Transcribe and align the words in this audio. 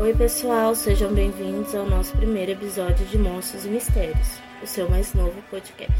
Oi, 0.00 0.14
pessoal, 0.14 0.76
sejam 0.76 1.12
bem-vindos 1.12 1.74
ao 1.74 1.84
nosso 1.84 2.16
primeiro 2.16 2.52
episódio 2.52 3.04
de 3.06 3.18
Monstros 3.18 3.64
e 3.64 3.68
Mistérios, 3.68 4.38
o 4.62 4.66
seu 4.66 4.88
mais 4.88 5.12
novo 5.12 5.42
podcast. 5.50 5.92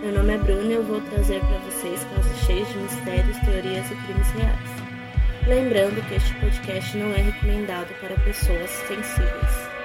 Meu 0.00 0.12
nome 0.12 0.34
é 0.34 0.38
Bruna 0.38 0.62
e 0.62 0.74
eu 0.74 0.84
vou 0.84 1.00
trazer 1.00 1.40
para 1.40 1.58
vocês 1.58 2.04
casos 2.04 2.38
cheios 2.46 2.68
de 2.68 2.78
mistérios, 2.78 3.36
teorias 3.38 3.90
e 3.90 3.96
crimes 3.96 4.30
reais. 4.30 4.70
Lembrando 5.48 6.08
que 6.08 6.14
este 6.14 6.32
podcast 6.34 6.96
não 6.96 7.10
é 7.14 7.16
recomendado 7.16 7.88
para 8.00 8.16
pessoas 8.20 8.70
sensíveis. 8.86 9.76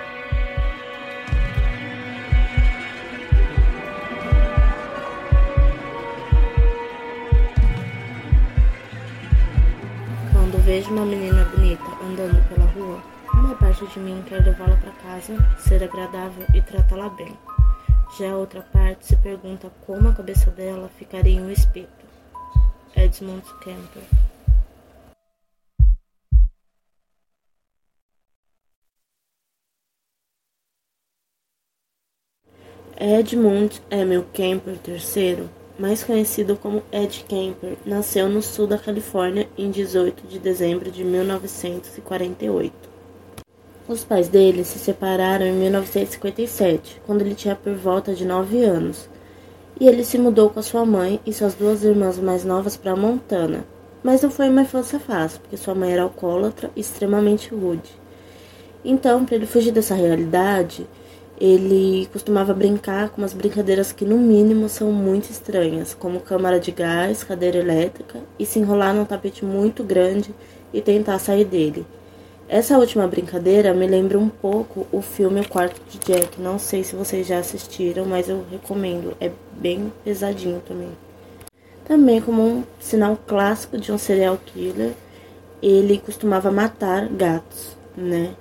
Quando 10.32 10.64
vejo 10.64 10.92
uma 10.92 11.06
menina 11.06 11.44
bonita 11.46 11.84
andando 12.04 12.51
parte 13.82 13.88
de 13.88 14.00
mim 14.00 14.24
quer 14.28 14.46
levá-la 14.46 14.78
para 14.78 14.92
casa, 14.92 15.34
ser 15.58 15.84
agradável 15.84 16.46
e 16.54 16.62
tratá-la 16.62 17.10
bem. 17.10 17.36
Já 18.18 18.32
a 18.32 18.38
outra 18.38 18.62
parte 18.62 19.08
se 19.08 19.18
pergunta 19.18 19.72
como 19.86 20.08
a 20.08 20.14
cabeça 20.14 20.52
dela 20.52 20.88
ficaria 20.90 21.34
em 21.34 21.42
um 21.42 21.50
espeto. 21.50 21.90
Edmund 22.96 23.44
Kemper 23.62 24.04
Edmund 32.98 33.82
Emil 33.90 34.26
Kemper 34.34 34.78
III 34.86 35.50
mais 35.80 36.04
conhecido 36.04 36.56
como 36.58 36.84
Ed 36.92 37.26
Kemper, 37.28 37.78
nasceu 37.84 38.30
no 38.30 38.44
sul 38.44 38.68
da 38.68 38.78
Califórnia 38.78 39.50
em 39.58 39.72
18 39.72 40.28
de 40.28 40.38
dezembro 40.38 40.92
de 40.92 41.04
1948. 41.04 42.91
Os 43.92 44.06
pais 44.06 44.30
dele 44.30 44.64
se 44.64 44.80
separaram 44.80 45.46
em 45.46 45.52
1957, 45.52 47.02
quando 47.06 47.20
ele 47.20 47.36
tinha 47.36 47.58
por 47.58 47.74
volta 47.74 48.14
de 48.14 48.24
9 48.24 48.64
anos, 48.64 49.10
e 49.78 49.86
ele 49.86 50.06
se 50.06 50.18
mudou 50.18 50.50
com 50.50 50.62
a 50.62 50.64
sua 50.64 50.86
mãe 50.86 51.20
e 51.26 51.34
suas 51.34 51.56
duas 51.56 51.84
irmãs 51.84 52.18
mais 52.18 52.46
novas 52.46 52.78
para 52.78 52.96
Montana. 52.96 53.66
Mas 54.02 54.22
não 54.22 54.32
foi 54.32 54.48
uma 54.48 54.62
infância 54.62 54.98
fácil, 54.98 55.42
porque 55.42 55.58
sua 55.58 55.76
mãe 55.76 55.92
era 55.92 56.04
alcoólatra 56.04 56.72
e 56.74 56.80
extremamente 56.80 57.54
rude. 57.54 57.92
Então, 58.86 59.26
para 59.26 59.36
ele 59.36 59.46
fugir 59.46 59.74
dessa 59.74 59.94
realidade, 59.94 60.88
ele 61.38 62.08
costumava 62.14 62.54
brincar 62.54 63.10
com 63.10 63.22
umas 63.22 63.34
brincadeiras 63.34 63.92
que, 63.92 64.06
no 64.06 64.18
mínimo, 64.18 64.70
são 64.70 64.90
muito 64.90 65.30
estranhas, 65.30 65.94
como 65.94 66.22
câmara 66.22 66.62
de 66.62 66.72
gás, 66.72 67.26
cadeira 67.26 67.58
elétrica 67.58 68.20
e 68.40 68.46
se 68.46 68.58
enrolar 68.58 68.96
num 68.96 69.04
tapete 69.04 69.44
muito 69.44 69.84
grande 69.84 70.34
e 70.74 70.80
tentar 70.80 71.20
sair 71.20 71.44
dele. 71.44 71.86
Essa 72.54 72.78
última 72.78 73.08
brincadeira 73.08 73.74
me 73.74 73.88
lembra 73.88 74.20
um 74.20 74.28
pouco 74.28 74.86
o 74.92 75.02
filme 75.02 75.40
O 75.40 75.48
Quarto 75.48 75.80
de 75.90 75.98
Jack. 76.00 76.42
Não 76.42 76.60
sei 76.60 76.84
se 76.84 76.98
vocês 76.98 77.26
já 77.26 77.38
assistiram, 77.38 78.04
mas 78.04 78.28
eu 78.28 78.46
recomendo. 78.52 79.16
É 79.22 79.32
bem 79.54 79.90
pesadinho 80.04 80.62
também. 80.68 80.90
Também, 81.86 82.20
como 82.20 82.44
um 82.44 82.64
sinal 82.78 83.18
clássico 83.26 83.78
de 83.78 83.90
um 83.94 83.98
serial 83.98 84.38
killer, 84.46 84.92
ele 85.64 85.98
costumava 86.00 86.52
matar 86.52 87.08
gatos, 87.08 87.78
né? 87.96 88.34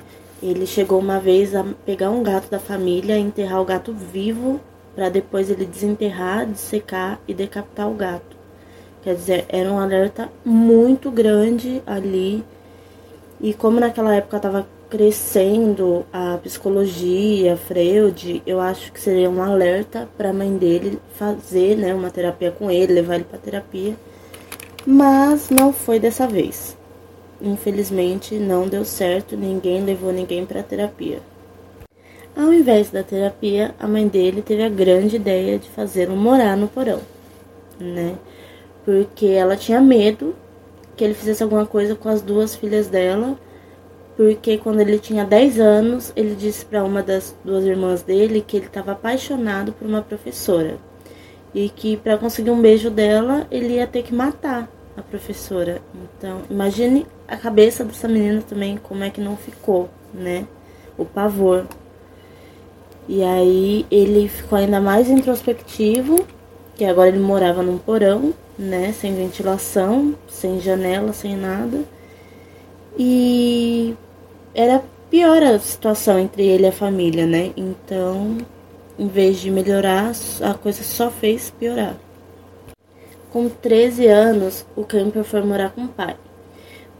Ele 0.43 0.67
chegou 0.67 0.99
uma 0.99 1.21
vez 1.21 1.55
a 1.55 1.65
pegar 1.87 2.11
um 2.11 2.25
gato 2.25 2.51
da 2.51 2.59
família, 2.59 3.17
enterrar 3.17 3.63
o 3.63 3.65
gato 3.65 3.93
vivo, 3.93 4.59
para 4.93 5.09
depois 5.09 5.49
ele 5.49 5.65
desenterrar, 5.65 6.47
dissecar 6.47 7.21
e 7.29 7.33
decapitar 7.33 7.89
o 7.89 7.95
gato. 7.95 8.37
Quer 9.03 9.15
dizer, 9.15 9.45
era 9.49 9.71
um 9.71 9.79
alerta 9.79 10.29
muito 10.45 11.13
grande 11.13 11.81
ali. 11.87 12.45
E 13.41 13.55
como 13.55 13.81
naquela 13.81 14.15
época 14.15 14.37
estava 14.37 14.67
crescendo 14.91 16.05
a 16.13 16.37
psicologia, 16.39 17.57
Freud, 17.57 18.43
eu 18.45 18.61
acho 18.61 18.93
que 18.93 19.01
seria 19.01 19.31
um 19.31 19.43
alerta 19.43 20.09
para 20.19 20.31
a 20.31 20.33
mãe 20.33 20.55
dele 20.57 20.99
fazer, 21.15 21.77
né, 21.77 21.95
uma 21.95 22.11
terapia 22.11 22.51
com 22.51 22.71
ele, 22.71 22.95
levar 22.95 23.15
ele 23.15 23.25
para 23.25 23.39
terapia. 23.39 23.95
Mas 24.85 25.49
não 25.49 25.73
foi 25.73 25.99
dessa 25.99 26.27
vez. 26.27 26.77
Infelizmente, 27.41 28.35
não 28.35 28.69
deu 28.69 28.85
certo, 28.85 29.37
ninguém 29.37 29.83
levou 29.85 30.13
ninguém 30.13 30.45
para 30.45 30.63
terapia. 30.63 31.21
Ao 32.37 32.53
invés 32.53 32.91
da 32.91 33.03
terapia, 33.03 33.75
a 33.79 33.89
mãe 33.89 34.07
dele 34.07 34.43
teve 34.43 34.63
a 34.63 34.69
grande 34.69 35.17
ideia 35.17 35.59
de 35.59 35.69
um 36.11 36.17
morar 36.17 36.57
no 36.57 36.69
porão, 36.69 37.01
né? 37.79 38.17
Porque 38.85 39.27
ela 39.27 39.57
tinha 39.57 39.81
medo 39.81 40.35
que 41.01 41.05
ele 41.05 41.15
fizesse 41.15 41.43
alguma 41.43 41.65
coisa 41.65 41.95
com 41.95 42.11
as 42.11 42.21
duas 42.21 42.55
filhas 42.55 42.87
dela, 42.87 43.35
porque 44.19 44.59
quando 44.59 44.81
ele 44.81 44.99
tinha 44.99 45.25
10 45.25 45.59
anos, 45.59 46.13
ele 46.15 46.35
disse 46.35 46.63
para 46.63 46.85
uma 46.85 47.03
das 47.03 47.35
duas 47.43 47.65
irmãs 47.65 48.03
dele 48.03 48.45
que 48.47 48.59
ele 48.59 48.67
estava 48.67 48.93
apaixonado 48.93 49.73
por 49.73 49.89
uma 49.89 50.03
professora 50.03 50.77
e 51.55 51.71
que 51.71 51.97
para 51.97 52.19
conseguir 52.19 52.51
um 52.51 52.61
beijo 52.61 52.91
dela, 52.91 53.47
ele 53.51 53.77
ia 53.77 53.87
ter 53.87 54.03
que 54.03 54.15
matar 54.15 54.69
a 54.95 55.01
professora. 55.01 55.81
Então, 56.19 56.43
imagine 56.51 57.07
a 57.27 57.39
cabeça 57.39 57.83
dessa 57.83 58.07
menina 58.07 58.43
também, 58.47 58.77
como 58.77 59.03
é 59.03 59.09
que 59.09 59.23
não 59.23 59.39
ficou, 59.39 59.89
né? 60.13 60.47
O 60.99 61.07
pavor. 61.07 61.65
E 63.09 63.23
aí 63.23 63.87
ele 63.91 64.29
ficou 64.29 64.59
ainda 64.59 64.83
mais 64.83 65.09
introspectivo, 65.09 66.27
que 66.77 66.85
agora 66.85 67.09
ele 67.09 67.21
morava 67.21 67.63
num 67.63 67.79
porão, 67.79 68.35
né? 68.61 68.93
Sem 68.93 69.15
ventilação, 69.15 70.15
sem 70.29 70.61
janela, 70.61 71.13
sem 71.13 71.37
nada. 71.37 71.83
E 72.99 73.97
era 74.55 74.83
pior 75.11 75.43
a 75.43 75.59
situação 75.59 76.19
entre 76.19 76.47
ele 76.47 76.65
e 76.65 76.69
a 76.69 76.73
família, 76.73 77.27
né? 77.27 77.53
Então, 77.57 78.39
em 78.99 79.09
vez 79.09 79.41
de 79.41 79.51
melhorar, 79.51 80.13
a 80.43 80.55
coisa 80.55 80.83
só 80.83 81.11
fez 81.11 81.51
piorar. 81.51 81.97
Com 83.31 83.49
13 83.49 84.07
anos, 84.07 84.67
o 84.77 84.85
Camper 84.85 85.25
foi 85.25 85.43
morar 85.43 85.71
com 85.71 85.85
o 85.85 85.89
pai. 85.89 86.17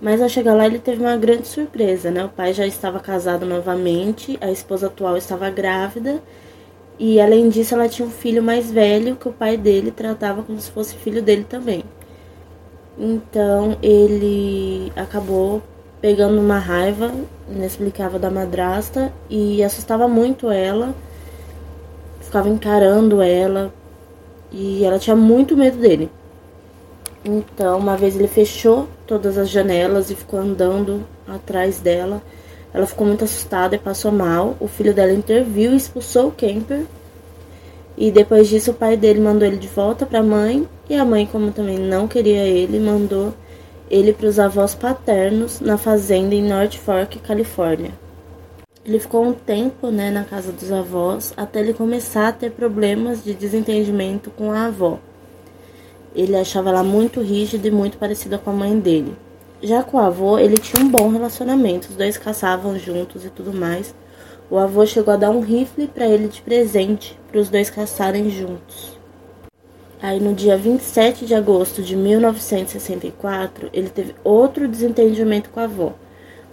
Mas 0.01 0.23
ao 0.23 0.29
chegar 0.29 0.55
lá, 0.55 0.65
ele 0.65 0.79
teve 0.79 1.03
uma 1.03 1.17
grande 1.17 1.47
surpresa, 1.47 2.11
né? 2.11 2.25
O 2.25 2.29
pai 2.31 2.55
já 2.55 2.67
estava 2.67 3.01
casado 3.01 3.45
novamente, 3.45 4.39
a 4.41 4.51
esposa 4.51 4.87
atual 4.87 5.17
estava 5.17 5.51
grávida, 5.51 6.23
e 7.03 7.19
além 7.19 7.49
disso, 7.49 7.73
ela 7.75 7.89
tinha 7.89 8.07
um 8.07 8.11
filho 8.11 8.43
mais 8.43 8.71
velho 8.71 9.17
que 9.17 9.27
o 9.27 9.33
pai 9.33 9.57
dele 9.57 9.91
tratava 9.91 10.43
como 10.43 10.61
se 10.61 10.71
fosse 10.71 10.95
filho 10.95 11.23
dele 11.23 11.47
também. 11.49 11.83
Então 12.99 13.79
ele 13.83 14.93
acabou 14.95 15.63
pegando 15.99 16.39
uma 16.39 16.59
raiva 16.59 17.11
inexplicável 17.49 18.19
da 18.19 18.31
madrasta 18.31 19.11
e 19.31 19.65
assustava 19.65 20.07
muito 20.07 20.51
ela, 20.51 20.95
ficava 22.21 22.51
encarando 22.51 23.23
ela 23.23 23.73
e 24.53 24.85
ela 24.85 24.99
tinha 24.99 25.17
muito 25.17 25.57
medo 25.57 25.79
dele. 25.79 26.11
Então, 27.25 27.79
uma 27.79 27.97
vez 27.97 28.15
ele 28.15 28.29
fechou 28.29 28.87
todas 29.07 29.39
as 29.39 29.49
janelas 29.49 30.11
e 30.11 30.15
ficou 30.15 30.39
andando 30.39 31.07
atrás 31.27 31.81
dela. 31.81 32.23
Ela 32.73 32.87
ficou 32.87 33.07
muito 33.07 33.25
assustada 33.25 33.75
e 33.75 33.79
passou 33.79 34.13
mal. 34.13 34.57
O 34.61 34.69
filho 34.69 34.95
dela 34.95 35.13
interviu 35.13 35.73
e 35.73 35.77
expulsou 35.77 36.29
o 36.29 36.33
camper. 36.33 36.85
E 37.97 38.11
depois 38.11 38.49
disso, 38.49 38.71
o 38.71 38.75
pai 38.75 38.97
dele 38.97 39.21
mandou 39.21 39.47
ele 39.47 39.57
de 39.57 39.69
volta 39.69 40.07
para 40.07 40.21
a 40.21 40.23
mãe. 40.23 40.69
E 40.89 40.95
a 40.95 41.05
mãe, 41.05 41.27
como 41.27 41.51
também 41.51 41.79
não 41.79 42.07
queria 42.07 42.45
ele, 42.47 42.79
mandou 42.79 43.35
ele 43.91 44.13
para 44.13 44.29
os 44.29 44.39
avós 44.39 44.75
paternos 44.75 45.61
na 45.61 45.77
fazenda 45.77 46.35
em 46.35 46.43
North 46.43 46.77
Fork, 46.77 47.19
Califórnia. 47.19 47.91
Ele 48.85 48.99
ficou 48.99 49.25
um 49.25 49.33
tempo 49.33 49.89
né, 49.91 50.11
na 50.11 50.25
casa 50.25 50.53
dos 50.53 50.73
avós 50.73 51.35
até 51.37 51.61
ele 51.61 51.75
começar 51.75 52.29
a 52.29 52.33
ter 52.33 52.51
problemas 52.51 53.23
de 53.23 53.35
desentendimento 53.35 54.31
com 54.31 54.53
a 54.53 54.67
avó. 54.67 54.99
Ele 56.15 56.37
achava 56.37 56.71
ela 56.71 56.83
muito 56.83 57.21
rígida 57.21 57.69
e 57.69 57.71
muito 57.71 57.99
parecida 57.99 58.39
com 58.39 58.51
a 58.51 58.55
mãe 58.55 58.79
dele. 58.79 59.15
Já 59.63 59.83
com 59.83 59.99
o 59.99 60.01
avô, 60.01 60.39
ele 60.39 60.57
tinha 60.57 60.83
um 60.83 60.89
bom 60.89 61.11
relacionamento, 61.11 61.91
os 61.91 61.97
dois 61.97 62.17
caçavam 62.17 62.79
juntos 62.79 63.27
e 63.27 63.29
tudo 63.29 63.53
mais. 63.53 63.95
O 64.51 64.57
avô 64.57 64.87
chegou 64.87 65.13
a 65.13 65.19
dar 65.19 65.31
um 65.31 65.41
rifle 65.41 65.87
para 65.87 66.07
ele 66.07 66.29
de 66.29 66.41
presente, 66.41 67.19
para 67.31 67.39
os 67.39 67.51
dois 67.51 67.69
caçarem 67.69 68.31
juntos. 68.31 68.99
Aí 70.01 70.19
no 70.19 70.33
dia 70.33 70.57
27 70.57 71.27
de 71.27 71.35
agosto 71.35 71.83
de 71.83 71.95
1964, 71.95 73.69
ele 73.71 73.91
teve 73.91 74.15
outro 74.25 74.67
desentendimento 74.67 75.51
com 75.51 75.61
a 75.61 75.65
avó, 75.65 75.93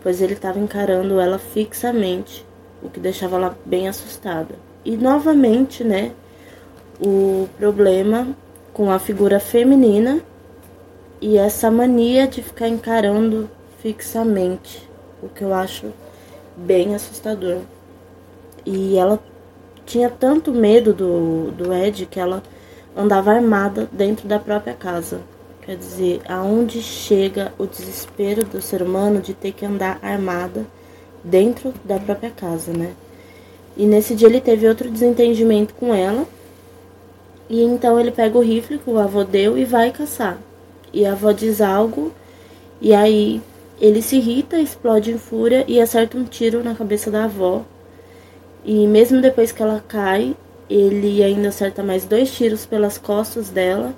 pois 0.03 0.21
ele 0.21 0.33
estava 0.33 0.59
encarando 0.59 1.17
ela 1.17 1.39
fixamente, 1.39 2.45
o 2.83 2.89
que 2.89 2.99
deixava 2.99 3.37
ela 3.37 3.57
bem 3.65 3.87
assustada. 3.87 4.55
E 4.83 4.97
novamente, 4.97 5.81
né, 5.81 6.11
o 6.99 7.47
problema 7.57 8.27
com 8.73 8.91
a 8.91 8.99
figura 8.99 9.39
feminina 9.39 10.21
e 11.19 11.37
essa 11.37 11.71
mania 11.71 12.27
de 12.27 12.43
ficar 12.43 12.67
encarando 12.67 13.49
fixamente, 13.79 14.87
o 15.21 15.27
que 15.27 15.43
eu 15.43 15.53
acho 15.53 15.91
bem 16.55 16.93
assustador. 16.93 17.61
E 18.65 18.97
ela 18.97 19.19
tinha 19.85 20.09
tanto 20.09 20.51
medo 20.51 20.93
do, 20.93 21.51
do 21.51 21.73
Ed 21.73 22.05
que 22.05 22.19
ela 22.19 22.43
andava 22.95 23.31
armada 23.31 23.89
dentro 23.91 24.27
da 24.27 24.37
própria 24.37 24.73
casa. 24.73 25.21
Quer 25.61 25.75
dizer, 25.77 26.21
aonde 26.27 26.81
chega 26.81 27.53
o 27.57 27.65
desespero 27.65 28.43
do 28.45 28.61
ser 28.61 28.81
humano 28.81 29.21
de 29.21 29.33
ter 29.33 29.51
que 29.51 29.65
andar 29.65 29.99
armada 30.01 30.65
dentro 31.23 31.73
da 31.83 31.99
própria 31.99 32.29
casa, 32.29 32.71
né? 32.71 32.93
E 33.75 33.85
nesse 33.85 34.15
dia 34.15 34.27
ele 34.27 34.41
teve 34.41 34.67
outro 34.67 34.89
desentendimento 34.89 35.73
com 35.73 35.93
ela. 35.93 36.25
E 37.49 37.61
então 37.61 37.99
ele 37.99 38.11
pega 38.11 38.37
o 38.37 38.41
rifle 38.41 38.77
que 38.77 38.89
o 38.89 38.99
avô 38.99 39.23
deu 39.23 39.57
e 39.57 39.63
vai 39.65 39.91
caçar. 39.91 40.37
E 40.93 41.05
a 41.05 41.11
avó 41.11 41.31
diz 41.31 41.61
algo, 41.61 42.13
e 42.81 42.93
aí 42.93 43.41
ele 43.79 44.01
se 44.01 44.17
irrita, 44.17 44.59
explode 44.59 45.11
em 45.11 45.17
fúria 45.17 45.63
e 45.67 45.79
acerta 45.79 46.17
um 46.17 46.23
tiro 46.23 46.63
na 46.63 46.73
cabeça 46.73 47.11
da 47.11 47.25
avó. 47.25 47.63
E 48.65 48.87
mesmo 48.87 49.21
depois 49.21 49.51
que 49.51 49.61
ela 49.61 49.83
cai, 49.87 50.35
ele 50.69 51.23
ainda 51.23 51.49
acerta 51.49 51.83
mais 51.83 52.05
dois 52.05 52.31
tiros 52.31 52.65
pelas 52.65 52.97
costas 52.97 53.49
dela. 53.49 53.93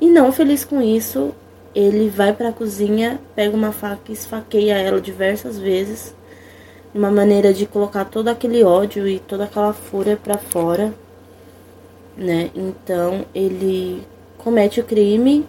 E 0.00 0.08
não 0.08 0.32
feliz 0.32 0.64
com 0.64 0.80
isso, 0.80 1.34
ele 1.74 2.08
vai 2.08 2.32
para 2.32 2.48
a 2.48 2.52
cozinha, 2.52 3.20
pega 3.34 3.54
uma 3.54 3.72
faca 3.72 4.10
e 4.10 4.12
esfaqueia 4.12 4.78
ela 4.78 5.00
diversas 5.00 5.58
vezes, 5.58 6.14
uma 6.94 7.10
maneira 7.10 7.52
de 7.52 7.66
colocar 7.66 8.04
todo 8.06 8.28
aquele 8.28 8.64
ódio 8.64 9.06
e 9.06 9.18
toda 9.18 9.44
aquela 9.44 9.72
fúria 9.72 10.16
para 10.16 10.38
fora, 10.38 10.92
né? 12.16 12.50
Então 12.54 13.24
ele 13.34 14.02
comete 14.38 14.80
o 14.80 14.84
crime 14.84 15.46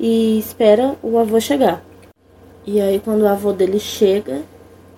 e 0.00 0.38
espera 0.38 0.96
o 1.02 1.18
avô 1.18 1.38
chegar. 1.38 1.84
E 2.66 2.80
aí 2.80 2.98
quando 2.98 3.20
o 3.20 3.28
avô 3.28 3.52
dele 3.52 3.78
chega 3.78 4.40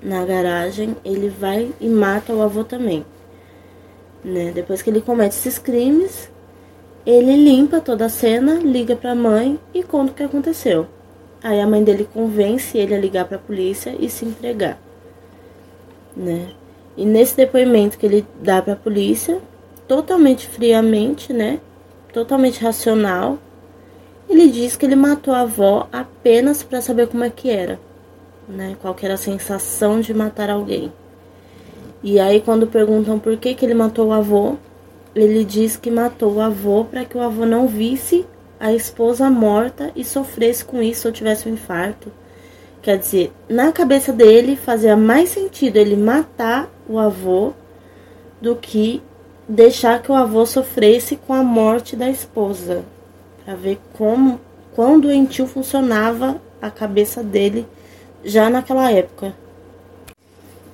na 0.00 0.24
garagem, 0.24 0.96
ele 1.04 1.28
vai 1.28 1.72
e 1.80 1.88
mata 1.88 2.32
o 2.32 2.40
avô 2.40 2.62
também. 2.62 3.04
Né? 4.24 4.52
Depois 4.54 4.80
que 4.80 4.90
ele 4.90 5.00
comete 5.00 5.34
esses 5.34 5.58
crimes, 5.58 6.30
ele 7.04 7.36
limpa 7.36 7.80
toda 7.80 8.06
a 8.06 8.08
cena, 8.08 8.54
liga 8.54 8.94
para 8.94 9.10
a 9.10 9.16
mãe 9.16 9.58
e 9.74 9.82
conta 9.82 10.12
o 10.12 10.14
que 10.14 10.22
aconteceu. 10.22 10.86
Aí 11.42 11.60
a 11.60 11.66
mãe 11.66 11.82
dele 11.82 12.08
convence 12.14 12.78
ele 12.78 12.94
a 12.94 12.98
ligar 12.98 13.24
para 13.24 13.36
a 13.36 13.40
polícia 13.40 13.96
e 13.98 14.08
se 14.08 14.24
entregar, 14.24 14.78
né? 16.16 16.50
E 16.96 17.04
nesse 17.04 17.36
depoimento 17.36 17.98
que 17.98 18.06
ele 18.06 18.24
dá 18.40 18.62
para 18.62 18.74
a 18.74 18.76
polícia, 18.76 19.40
totalmente 19.88 20.46
friamente, 20.46 21.32
né? 21.32 21.58
Totalmente 22.12 22.62
racional, 22.62 23.38
ele 24.32 24.48
diz 24.48 24.76
que 24.76 24.86
ele 24.86 24.96
matou 24.96 25.34
a 25.34 25.42
avó 25.42 25.86
apenas 25.92 26.62
para 26.62 26.80
saber 26.80 27.06
como 27.06 27.22
é 27.22 27.28
que 27.28 27.50
era, 27.50 27.78
né? 28.48 28.74
Qual 28.80 28.96
era 29.02 29.14
a 29.14 29.18
sensação 29.18 30.00
de 30.00 30.14
matar 30.14 30.48
alguém. 30.48 30.90
E 32.02 32.18
aí 32.18 32.40
quando 32.40 32.66
perguntam 32.66 33.18
por 33.18 33.36
que 33.36 33.54
que 33.54 33.64
ele 33.64 33.74
matou 33.74 34.08
o 34.08 34.12
avô, 34.12 34.56
ele 35.14 35.44
diz 35.44 35.76
que 35.76 35.90
matou 35.90 36.32
o 36.32 36.40
avô 36.40 36.84
para 36.84 37.04
que 37.04 37.16
o 37.16 37.20
avô 37.20 37.44
não 37.44 37.68
visse 37.68 38.24
a 38.58 38.72
esposa 38.72 39.28
morta 39.28 39.92
e 39.94 40.02
sofresse 40.02 40.64
com 40.64 40.82
isso 40.82 41.08
ou 41.08 41.12
tivesse 41.12 41.46
um 41.46 41.52
infarto. 41.52 42.10
Quer 42.80 42.98
dizer, 42.98 43.32
na 43.48 43.70
cabeça 43.70 44.14
dele 44.14 44.56
fazia 44.56 44.96
mais 44.96 45.28
sentido 45.28 45.76
ele 45.76 45.94
matar 45.94 46.70
o 46.88 46.98
avô 46.98 47.52
do 48.40 48.56
que 48.56 49.02
deixar 49.46 50.00
que 50.00 50.10
o 50.10 50.14
avô 50.14 50.46
sofresse 50.46 51.16
com 51.16 51.34
a 51.34 51.42
morte 51.42 51.94
da 51.94 52.08
esposa. 52.08 52.82
Para 53.44 53.54
ver 53.54 53.80
como 53.92 54.40
quão 54.74 54.98
doentio 54.98 55.46
funcionava 55.46 56.40
a 56.60 56.70
cabeça 56.70 57.22
dele 57.22 57.66
já 58.24 58.48
naquela 58.48 58.90
época. 58.90 59.34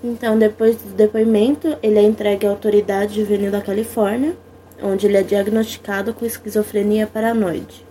Então, 0.02 0.38
depois 0.38 0.76
do 0.76 0.94
depoimento, 0.94 1.76
ele 1.82 1.98
é 1.98 2.02
entregue 2.02 2.46
à 2.46 2.50
autoridade 2.50 3.20
juvenil 3.20 3.50
da 3.50 3.60
Califórnia, 3.60 4.36
onde 4.82 5.06
ele 5.06 5.16
é 5.16 5.22
diagnosticado 5.22 6.14
com 6.14 6.24
esquizofrenia 6.24 7.06
paranoide. 7.06 7.84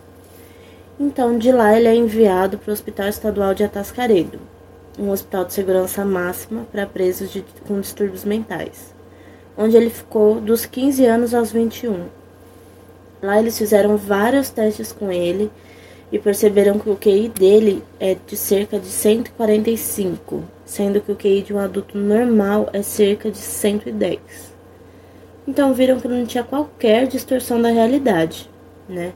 Então, 1.00 1.38
de 1.38 1.51
lá, 1.51 1.77
ele 1.77 1.88
é 1.88 1.95
enviado 1.95 2.57
para 2.57 2.71
o 2.71 2.74
Hospital 2.74 3.07
Estadual 3.07 3.53
de 3.53 3.63
Atascaredo, 3.63 4.39
um 4.97 5.12
hospital 5.12 5.45
de 5.45 5.53
segurança 5.53 6.03
máxima 6.06 6.65
para 6.71 6.85
presos 6.85 7.29
de, 7.29 7.44
com 7.68 7.79
distúrbios 7.79 8.24
mentais, 8.24 8.95
onde 9.57 9.75
ele 9.75 9.89
ficou 9.89 10.39
dos 10.39 10.65
15 10.65 11.06
anos 11.06 11.33
aos 11.33 11.51
21. 11.51 12.06
Lá, 13.21 13.39
eles 13.39 13.57
fizeram 13.57 13.97
vários 13.97 14.49
testes 14.49 14.91
com 14.91 15.11
ele 15.11 15.51
e 16.11 16.19
perceberam 16.19 16.79
que 16.79 16.89
o 16.89 16.95
QI 16.95 17.29
dele 17.29 17.83
é 17.99 18.15
de 18.15 18.37
cerca 18.37 18.79
de 18.79 18.87
145, 18.87 20.43
sendo 20.65 21.01
que 21.01 21.11
o 21.11 21.15
QI 21.15 21.41
de 21.41 21.53
um 21.53 21.59
adulto 21.59 21.97
normal 21.97 22.69
é 22.71 22.81
cerca 22.81 23.29
de 23.29 23.37
110. 23.37 24.19
Então 25.47 25.73
viram 25.73 25.99
que 25.99 26.07
não 26.07 26.25
tinha 26.25 26.43
qualquer 26.43 27.07
distorção 27.07 27.61
da 27.61 27.69
realidade, 27.69 28.49
né? 28.87 29.13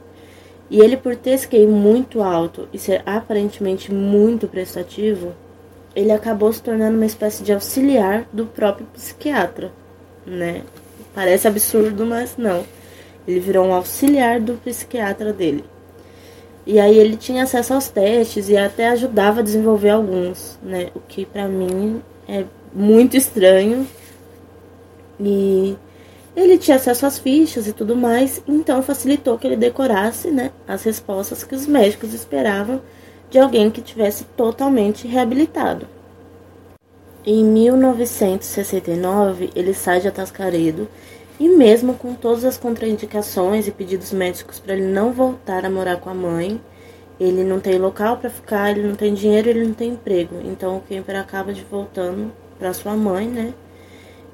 E 0.70 0.80
ele, 0.80 0.96
por 0.96 1.14
ter 1.14 1.32
esse 1.32 1.46
QI 1.46 1.66
muito 1.66 2.22
alto 2.22 2.66
e 2.72 2.78
ser 2.78 3.02
aparentemente 3.04 3.92
muito 3.92 4.48
prestativo, 4.48 5.34
ele 5.94 6.10
acabou 6.10 6.50
se 6.52 6.62
tornando 6.62 6.96
uma 6.96 7.04
espécie 7.04 7.42
de 7.42 7.52
auxiliar 7.52 8.26
do 8.32 8.46
próprio 8.46 8.86
psiquiatra, 8.94 9.70
né? 10.26 10.62
Parece 11.14 11.46
absurdo, 11.46 12.06
mas 12.06 12.36
não. 12.38 12.64
Ele 13.26 13.40
virou 13.40 13.66
um 13.66 13.74
auxiliar 13.74 14.40
do 14.40 14.54
psiquiatra 14.54 15.32
dele. 15.32 15.64
E 16.66 16.78
aí 16.78 16.96
ele 16.96 17.16
tinha 17.16 17.42
acesso 17.42 17.74
aos 17.74 17.88
testes 17.88 18.48
e 18.48 18.56
até 18.56 18.88
ajudava 18.88 19.40
a 19.40 19.42
desenvolver 19.42 19.90
alguns, 19.90 20.58
né? 20.62 20.90
O 20.94 21.00
que 21.00 21.26
para 21.26 21.48
mim 21.48 22.00
é 22.28 22.44
muito 22.72 23.16
estranho. 23.16 23.86
E 25.18 25.76
ele 26.34 26.56
tinha 26.56 26.76
acesso 26.76 27.04
às 27.04 27.18
fichas 27.18 27.66
e 27.66 27.72
tudo 27.72 27.94
mais, 27.94 28.42
então 28.48 28.82
facilitou 28.82 29.38
que 29.38 29.46
ele 29.46 29.56
decorasse, 29.56 30.30
né, 30.30 30.50
as 30.66 30.82
respostas 30.82 31.44
que 31.44 31.54
os 31.54 31.66
médicos 31.66 32.14
esperavam 32.14 32.80
de 33.30 33.38
alguém 33.38 33.70
que 33.70 33.82
tivesse 33.82 34.24
totalmente 34.36 35.06
reabilitado. 35.06 35.86
Em 37.24 37.44
1969, 37.44 39.50
ele 39.54 39.72
sai 39.74 40.00
de 40.00 40.08
Atascaredo 40.08 40.88
e 41.42 41.48
mesmo 41.48 41.94
com 41.94 42.14
todas 42.14 42.44
as 42.44 42.56
contraindicações 42.56 43.66
e 43.66 43.72
pedidos 43.72 44.12
médicos 44.12 44.60
para 44.60 44.74
ele 44.74 44.86
não 44.86 45.12
voltar 45.12 45.64
a 45.64 45.70
morar 45.70 45.96
com 45.96 46.08
a 46.08 46.14
mãe, 46.14 46.60
ele 47.18 47.42
não 47.42 47.58
tem 47.58 47.80
local 47.80 48.16
para 48.16 48.30
ficar, 48.30 48.70
ele 48.70 48.86
não 48.86 48.94
tem 48.94 49.12
dinheiro, 49.12 49.48
ele 49.48 49.66
não 49.66 49.74
tem 49.74 49.90
emprego. 49.90 50.36
Então 50.44 50.76
o 50.76 50.80
Kemper 50.82 51.18
acaba 51.18 51.52
de 51.52 51.64
voltando 51.64 52.30
para 52.60 52.72
sua 52.72 52.94
mãe, 52.94 53.26
né? 53.26 53.52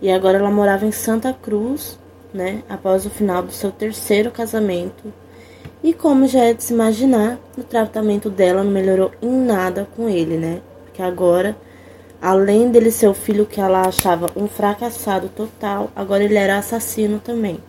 E 0.02 0.10
agora 0.10 0.36
ela 0.36 0.50
morava 0.50 0.84
em 0.84 0.92
Santa 0.92 1.32
Cruz, 1.32 1.98
né? 2.34 2.62
Após 2.68 3.06
o 3.06 3.10
final 3.10 3.42
do 3.42 3.52
seu 3.52 3.72
terceiro 3.72 4.30
casamento. 4.30 5.10
E 5.82 5.94
como 5.94 6.28
já 6.28 6.44
é 6.44 6.52
de 6.52 6.62
se 6.62 6.74
imaginar, 6.74 7.38
o 7.56 7.62
tratamento 7.62 8.28
dela 8.28 8.62
não 8.62 8.70
melhorou 8.70 9.12
em 9.22 9.32
nada 9.32 9.88
com 9.96 10.10
ele, 10.10 10.36
né? 10.36 10.60
Porque 10.84 11.00
agora 11.00 11.56
Além 12.20 12.68
dele 12.68 12.90
ser 12.90 13.06
o 13.06 13.14
filho 13.14 13.46
que 13.46 13.60
ela 13.60 13.82
achava 13.82 14.28
um 14.34 14.48
fracassado 14.48 15.28
total, 15.28 15.88
agora 15.94 16.24
ele 16.24 16.34
era 16.34 16.58
assassino 16.58 17.20
também. 17.20 17.60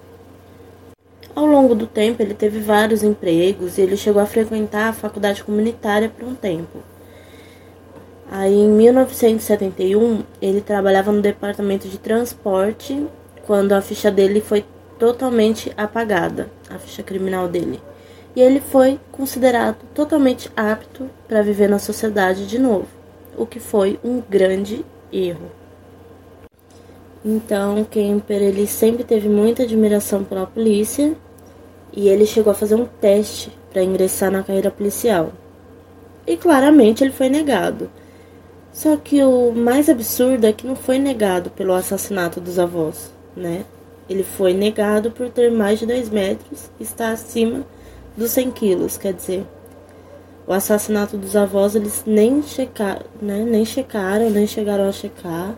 Ao 1.36 1.46
longo 1.46 1.76
do 1.76 1.86
tempo, 1.86 2.22
ele 2.22 2.34
teve 2.34 2.60
vários 2.60 3.04
empregos 3.04 3.78
e 3.78 3.82
ele 3.82 3.96
chegou 3.96 4.20
a 4.20 4.26
frequentar 4.26 4.90
a 4.90 4.94
faculdade 4.94 5.44
comunitária 5.44 6.10
por 6.10 6.28
um 6.28 6.34
tempo. 6.34 6.80
Aí, 8.32 8.56
em 8.56 8.70
1971, 8.70 10.24
ele 10.42 10.62
trabalhava 10.62 11.12
no 11.12 11.22
departamento 11.22 11.88
de 11.88 12.00
transporte 12.00 13.06
quando 13.46 13.74
a 13.74 13.82
ficha 13.82 14.10
dele 14.10 14.42
foi 14.42 14.66
totalmente 14.98 15.72
apagada, 15.78 16.50
a 16.72 16.80
ficha 16.80 17.04
criminal 17.04 17.48
dele. 17.48 17.80
E 18.36 18.42
ele 18.42 18.60
foi 18.60 19.00
considerado 19.12 19.78
totalmente 19.94 20.52
apto 20.58 21.08
para 21.28 21.44
viver 21.44 21.70
na 21.70 21.78
sociedade 21.78 22.48
de 22.48 22.58
novo 22.58 22.99
o 23.40 23.46
que 23.46 23.60
foi 23.60 23.98
um 24.04 24.22
grande 24.22 24.86
erro. 25.12 25.50
Então, 27.24 27.84
Kemper 27.86 28.42
ele 28.42 28.68
sempre 28.68 29.04
teve 29.04 29.30
muita 29.30 29.64
admiração 29.64 30.24
pela 30.24 30.46
polícia 30.46 31.16
e 31.94 32.10
ele 32.10 32.26
chegou 32.26 32.52
a 32.52 32.56
fazer 32.56 32.76
um 32.76 32.86
teste 32.86 33.52
para 33.72 33.84
ingressar 33.84 34.30
na 34.30 34.44
carreira 34.44 34.70
policial. 34.70 35.32
E 36.28 36.38
claramente 36.38 37.04
ele 37.04 37.12
foi 37.12 37.30
negado. 37.30 37.90
Só 38.72 38.96
que 38.98 39.24
o 39.24 39.52
mais 39.52 39.90
absurdo 39.90 40.46
é 40.46 40.54
que 40.54 40.68
não 40.68 40.76
foi 40.76 41.00
negado 41.00 41.50
pelo 41.50 41.74
assassinato 41.74 42.40
dos 42.40 42.60
avós, 42.60 43.12
né? 43.36 43.66
Ele 44.10 44.24
foi 44.24 44.54
negado 44.54 45.12
por 45.12 45.30
ter 45.30 45.52
mais 45.52 45.80
de 45.80 45.86
2 45.86 46.10
metros 46.10 46.70
e 46.80 46.84
estar 46.84 47.12
acima 47.12 47.66
dos 48.16 48.32
100 48.32 48.52
quilos, 48.52 48.98
quer 48.98 49.14
dizer, 49.14 49.46
o 50.50 50.54
assassinato 50.54 51.16
dos 51.16 51.36
avós 51.36 51.76
eles 51.76 52.04
nem 52.08 52.42
checaram, 52.42 53.06
né? 53.22 53.46
Nem 53.48 53.64
checaram, 53.64 54.32
nem 54.32 54.48
chegaram 54.48 54.90
a 54.90 54.92
checar. 54.92 55.56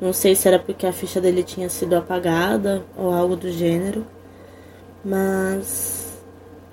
Não 0.00 0.12
sei 0.12 0.34
se 0.34 0.48
era 0.48 0.58
porque 0.58 0.84
a 0.84 0.92
ficha 0.92 1.20
dele 1.20 1.44
tinha 1.44 1.68
sido 1.68 1.94
apagada 1.94 2.82
ou 2.98 3.14
algo 3.14 3.36
do 3.36 3.48
gênero. 3.52 4.04
Mas 5.04 6.20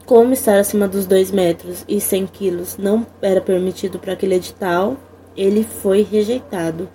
como 0.03 0.33
estar 0.33 0.57
acima 0.57 0.87
dos 0.87 1.05
2 1.05 1.29
metros 1.29 1.85
e 1.87 2.01
100 2.01 2.25
quilos 2.25 2.77
não 2.77 3.05
era 3.21 3.39
permitido 3.39 3.99
para 3.99 4.13
aquele 4.13 4.33
edital, 4.33 4.97
ele 5.37 5.63
foi 5.63 6.01
rejeitado. 6.01 6.89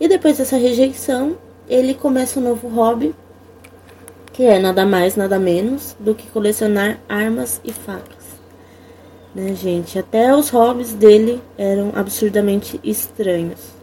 E 0.00 0.08
depois 0.08 0.38
dessa 0.38 0.56
rejeição, 0.56 1.38
ele 1.68 1.94
começa 1.94 2.40
um 2.40 2.42
novo 2.42 2.66
hobby, 2.66 3.14
que 4.32 4.42
é 4.42 4.58
nada 4.58 4.84
mais, 4.84 5.14
nada 5.14 5.38
menos 5.38 5.96
do 6.00 6.16
que 6.16 6.26
colecionar 6.26 6.98
armas 7.08 7.60
e 7.64 7.72
facas 7.72 8.17
né, 9.34 9.54
gente? 9.54 9.98
Até 9.98 10.34
os 10.34 10.48
hobbies 10.50 10.92
dele 10.92 11.40
eram 11.56 11.92
absurdamente 11.94 12.80
estranhos. 12.82 13.76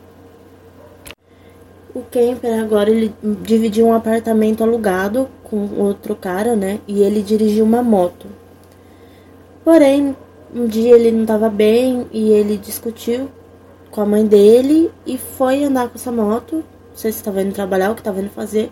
o 1.93 2.01
Kemper 2.01 2.59
agora 2.61 2.89
ele 2.89 3.13
dividiu 3.41 3.87
um 3.87 3.93
apartamento 3.93 4.61
alugado 4.61 5.29
com 5.45 5.69
outro 5.77 6.13
cara, 6.13 6.53
né? 6.53 6.81
E 6.85 7.01
ele 7.01 7.21
dirigiu 7.21 7.63
uma 7.63 7.81
moto. 7.81 8.27
Porém, 9.63 10.13
um 10.53 10.67
dia 10.67 10.93
ele 10.93 11.09
não 11.11 11.21
estava 11.21 11.49
bem 11.49 12.05
e 12.11 12.31
ele 12.31 12.57
discutiu 12.57 13.29
com 13.89 14.01
a 14.01 14.05
mãe 14.05 14.25
dele 14.25 14.91
e 15.05 15.17
foi 15.17 15.63
andar 15.63 15.87
com 15.87 15.95
essa 15.95 16.11
moto. 16.11 16.57
Não 16.57 16.63
sei 16.95 17.13
se 17.13 17.19
estava 17.19 17.41
indo 17.41 17.53
trabalhar 17.53 17.91
o 17.91 17.95
que 17.95 18.01
estava 18.01 18.19
indo 18.19 18.29
fazer, 18.29 18.69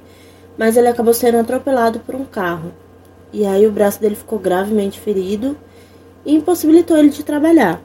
mas 0.58 0.76
ele 0.76 0.90
acabou 0.90 1.14
sendo 1.14 1.38
atropelado 1.38 2.00
por 2.02 2.16
um 2.16 2.26
carro. 2.26 2.74
E 3.32 3.46
aí 3.46 3.66
o 3.66 3.72
braço 3.72 4.02
dele 4.02 4.16
ficou 4.16 4.38
gravemente 4.38 5.00
ferido 5.00 5.56
e 6.26 6.34
impossibilitou 6.34 6.98
ele 6.98 7.10
de 7.10 7.24
trabalhar. 7.24 7.82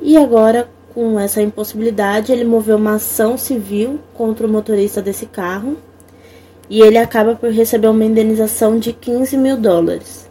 E 0.00 0.16
agora, 0.16 0.68
com 0.94 1.18
essa 1.18 1.42
impossibilidade, 1.42 2.32
ele 2.32 2.44
moveu 2.44 2.76
uma 2.76 2.94
ação 2.94 3.36
civil 3.36 3.98
contra 4.14 4.46
o 4.46 4.50
motorista 4.50 5.02
desse 5.02 5.26
carro 5.26 5.76
e 6.70 6.80
ele 6.80 6.98
acaba 6.98 7.34
por 7.34 7.50
receber 7.50 7.88
uma 7.88 8.04
indenização 8.04 8.78
de 8.78 8.92
15 8.92 9.36
mil 9.36 9.56
dólares. 9.56 10.28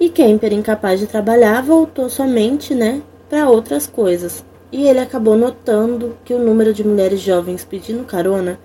E 0.00 0.08
Kemper, 0.08 0.52
incapaz 0.52 1.00
de 1.00 1.06
trabalhar, 1.06 1.62
voltou 1.62 2.08
somente 2.08 2.74
né, 2.74 3.02
para 3.28 3.48
outras 3.48 3.86
coisas. 3.86 4.44
E 4.70 4.86
ele 4.86 5.00
acabou 5.00 5.36
notando 5.36 6.16
que 6.24 6.34
o 6.34 6.38
número 6.38 6.72
de 6.72 6.86
mulheres 6.86 7.20
jovens 7.20 7.64
pedindo 7.64 8.04
carona 8.04 8.58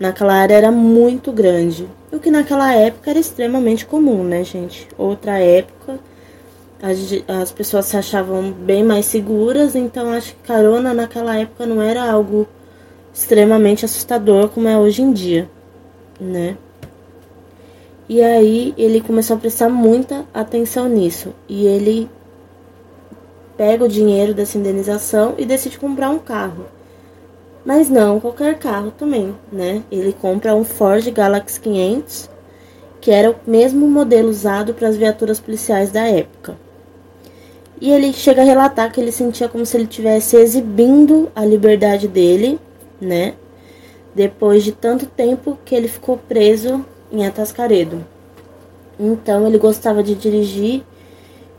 naquela 0.00 0.34
área 0.34 0.54
era 0.54 0.70
muito 0.70 1.30
grande. 1.32 1.86
O 2.10 2.18
que 2.18 2.30
naquela 2.30 2.74
época 2.74 3.10
era 3.10 3.18
extremamente 3.18 3.86
comum, 3.86 4.24
né, 4.24 4.42
gente? 4.42 4.88
Outra 4.96 5.38
época, 5.38 5.98
as, 6.82 6.98
as 7.28 7.52
pessoas 7.52 7.86
se 7.86 7.96
achavam 7.96 8.52
bem 8.52 8.84
mais 8.84 9.06
seguras, 9.06 9.74
então 9.74 10.10
acho 10.12 10.34
que 10.34 10.42
carona 10.42 10.92
naquela 10.92 11.36
época 11.36 11.66
não 11.66 11.80
era 11.80 12.10
algo 12.10 12.46
extremamente 13.12 13.84
assustador 13.84 14.48
como 14.48 14.68
é 14.68 14.76
hoje 14.76 15.02
em 15.02 15.12
dia, 15.12 15.48
né? 16.20 16.56
E 18.06 18.22
aí 18.22 18.74
ele 18.76 19.00
começou 19.00 19.36
a 19.36 19.40
prestar 19.40 19.70
muita 19.70 20.26
atenção 20.34 20.88
nisso. 20.88 21.32
E 21.48 21.64
ele 21.66 22.10
pega 23.56 23.84
o 23.84 23.88
dinheiro 23.88 24.34
dessa 24.34 24.58
indenização 24.58 25.34
e 25.38 25.46
decide 25.46 25.78
comprar 25.78 26.10
um 26.10 26.18
carro. 26.18 26.66
Mas 27.64 27.88
não 27.88 28.20
qualquer 28.20 28.58
carro 28.58 28.90
também, 28.90 29.34
né? 29.50 29.82
Ele 29.90 30.12
compra 30.12 30.54
um 30.54 30.64
Ford 30.64 31.08
Galaxy 31.10 31.58
500, 31.60 32.28
que 33.00 33.10
era 33.10 33.30
o 33.30 33.36
mesmo 33.46 33.88
modelo 33.88 34.28
usado 34.28 34.74
para 34.74 34.88
as 34.88 34.98
viaturas 34.98 35.40
policiais 35.40 35.90
da 35.90 36.06
época. 36.06 36.58
E 37.80 37.90
ele 37.90 38.12
chega 38.12 38.42
a 38.42 38.44
relatar 38.44 38.90
que 38.92 39.00
ele 39.00 39.12
sentia 39.12 39.48
como 39.48 39.66
se 39.66 39.76
ele 39.76 39.84
estivesse 39.84 40.36
exibindo 40.36 41.30
a 41.34 41.44
liberdade 41.44 42.06
dele, 42.08 42.58
né? 43.00 43.34
Depois 44.14 44.62
de 44.62 44.72
tanto 44.72 45.06
tempo 45.06 45.58
que 45.64 45.74
ele 45.74 45.88
ficou 45.88 46.16
preso 46.16 46.84
em 47.10 47.26
Atascaredo. 47.26 48.04
Então 48.98 49.46
ele 49.46 49.58
gostava 49.58 50.02
de 50.02 50.14
dirigir, 50.14 50.82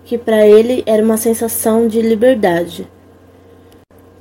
que 0.06 0.18
para 0.18 0.48
ele 0.48 0.84
era 0.86 1.04
uma 1.04 1.18
sensação 1.18 1.88
de 1.88 2.02
liberdade. 2.02 2.88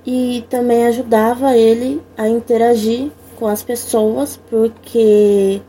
E 0.04 0.44
também 0.50 0.86
ajudava 0.86 1.56
ele 1.56 2.02
a 2.16 2.28
interagir 2.28 3.10
com 3.36 3.46
as 3.46 3.62
pessoas, 3.62 4.38
porque 4.50 5.62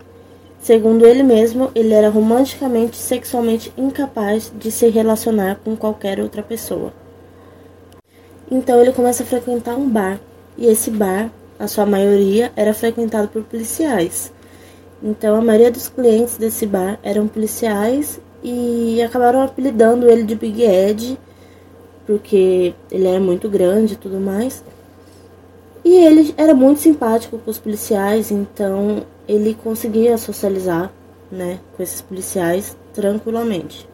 segundo 0.65 1.05
ele 1.05 1.21
mesmo, 1.21 1.69
ele 1.75 1.93
era 1.93 2.09
romanticamente 2.09 2.97
e 2.97 3.01
sexualmente 3.01 3.71
incapaz 3.77 4.51
de 4.57 4.71
se 4.71 4.89
relacionar 4.89 5.59
com 5.63 5.77
qualquer 5.77 6.19
outra 6.19 6.41
pessoa. 6.41 6.91
Então 8.49 8.81
ele 8.81 8.91
começa 8.91 9.21
a 9.21 9.25
frequentar 9.27 9.75
um 9.75 9.87
bar, 9.87 10.19
e 10.57 10.65
esse 10.65 10.89
bar, 10.89 11.29
a 11.59 11.67
sua 11.67 11.85
maioria, 11.85 12.51
era 12.55 12.73
frequentado 12.73 13.27
por 13.27 13.43
policiais. 13.43 14.33
Então 15.03 15.35
a 15.35 15.41
maioria 15.41 15.69
dos 15.69 15.87
clientes 15.87 16.35
desse 16.35 16.65
bar 16.65 16.97
eram 17.03 17.27
policiais 17.27 18.19
e 18.43 19.03
acabaram 19.03 19.43
apelidando 19.43 20.09
ele 20.09 20.23
de 20.23 20.33
Big 20.33 20.63
Ed, 20.63 21.15
porque 22.07 22.73
ele 22.89 23.07
era 23.07 23.19
muito 23.19 23.47
grande 23.47 23.93
e 23.93 23.97
tudo 23.97 24.19
mais. 24.19 24.63
E 25.83 25.93
ele 25.93 26.33
era 26.35 26.55
muito 26.55 26.81
simpático 26.81 27.37
com 27.37 27.51
os 27.51 27.59
policiais, 27.59 28.31
então 28.31 29.05
ele 29.27 29.53
conseguia 29.53 30.17
socializar, 30.17 30.91
né, 31.31 31.59
com 31.75 31.83
esses 31.83 32.01
policiais 32.01 32.75
tranquilamente. 32.93 33.87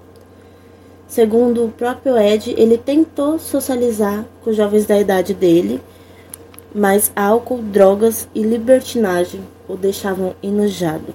Segundo 1.07 1.65
o 1.65 1.71
próprio 1.71 2.17
Ed, 2.17 2.55
ele 2.57 2.77
tentou 2.77 3.37
socializar 3.37 4.25
com 4.43 4.49
os 4.49 4.55
jovens 4.55 4.85
da 4.85 4.97
idade 4.97 5.33
dele, 5.33 5.81
mas 6.73 7.11
álcool, 7.15 7.61
drogas 7.61 8.29
e 8.33 8.41
libertinagem 8.41 9.41
o 9.67 9.75
deixavam 9.75 10.33
enojado. 10.41 11.13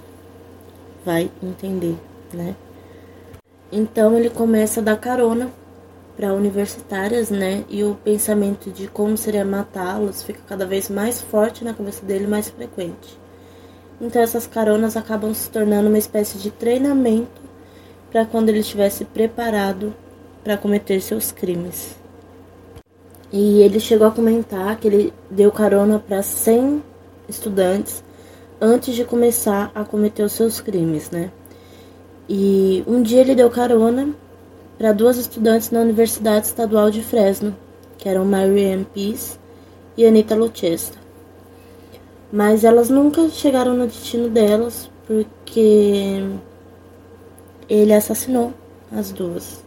Vai 1.04 1.30
entender, 1.42 1.96
né? 2.32 2.54
Então 3.72 4.16
ele 4.18 4.28
começa 4.28 4.80
a 4.80 4.82
dar 4.82 4.96
carona 4.96 5.50
para 6.16 6.34
universitárias, 6.34 7.30
né? 7.30 7.64
E 7.68 7.82
o 7.82 7.94
pensamento 7.94 8.70
de 8.70 8.88
como 8.88 9.16
seria 9.16 9.44
matá-los 9.44 10.22
fica 10.22 10.40
cada 10.46 10.66
vez 10.66 10.90
mais 10.90 11.20
forte 11.20 11.64
na 11.64 11.74
cabeça 11.74 12.04
dele, 12.04 12.26
mais 12.26 12.48
frequente. 12.48 13.18
Então 14.00 14.20
essas 14.20 14.46
caronas 14.46 14.96
acabam 14.96 15.32
se 15.32 15.50
tornando 15.50 15.88
uma 15.88 15.98
espécie 15.98 16.38
de 16.38 16.50
treinamento 16.50 17.40
para 18.10 18.24
quando 18.24 18.48
ele 18.48 18.60
estivesse 18.60 19.04
preparado 19.04 19.94
para 20.44 20.56
cometer 20.56 21.00
seus 21.00 21.32
crimes. 21.32 21.96
E 23.32 23.60
ele 23.62 23.80
chegou 23.80 24.06
a 24.06 24.10
comentar 24.10 24.76
que 24.78 24.86
ele 24.86 25.12
deu 25.30 25.50
carona 25.50 25.98
para 25.98 26.22
100 26.22 26.82
estudantes 27.28 28.04
antes 28.60 28.94
de 28.94 29.04
começar 29.04 29.70
a 29.74 29.84
cometer 29.84 30.22
os 30.22 30.32
seus 30.32 30.60
crimes, 30.60 31.10
né? 31.10 31.30
E 32.28 32.84
um 32.86 33.02
dia 33.02 33.20
ele 33.20 33.34
deu 33.34 33.50
carona 33.50 34.08
para 34.78 34.92
duas 34.92 35.16
estudantes 35.16 35.70
na 35.70 35.80
Universidade 35.80 36.46
Estadual 36.46 36.90
de 36.90 37.02
Fresno, 37.02 37.56
que 37.98 38.08
eram 38.08 38.24
Marianne 38.24 38.86
Peace 38.94 39.38
e 39.96 40.06
Anita 40.06 40.34
Luchesta. 40.34 41.05
Mas 42.36 42.64
elas 42.64 42.90
nunca 42.90 43.30
chegaram 43.30 43.72
no 43.72 43.86
destino 43.86 44.28
delas 44.28 44.90
porque 45.06 46.22
ele 47.66 47.94
assassinou 47.94 48.52
as 48.92 49.10
duas. 49.10 49.64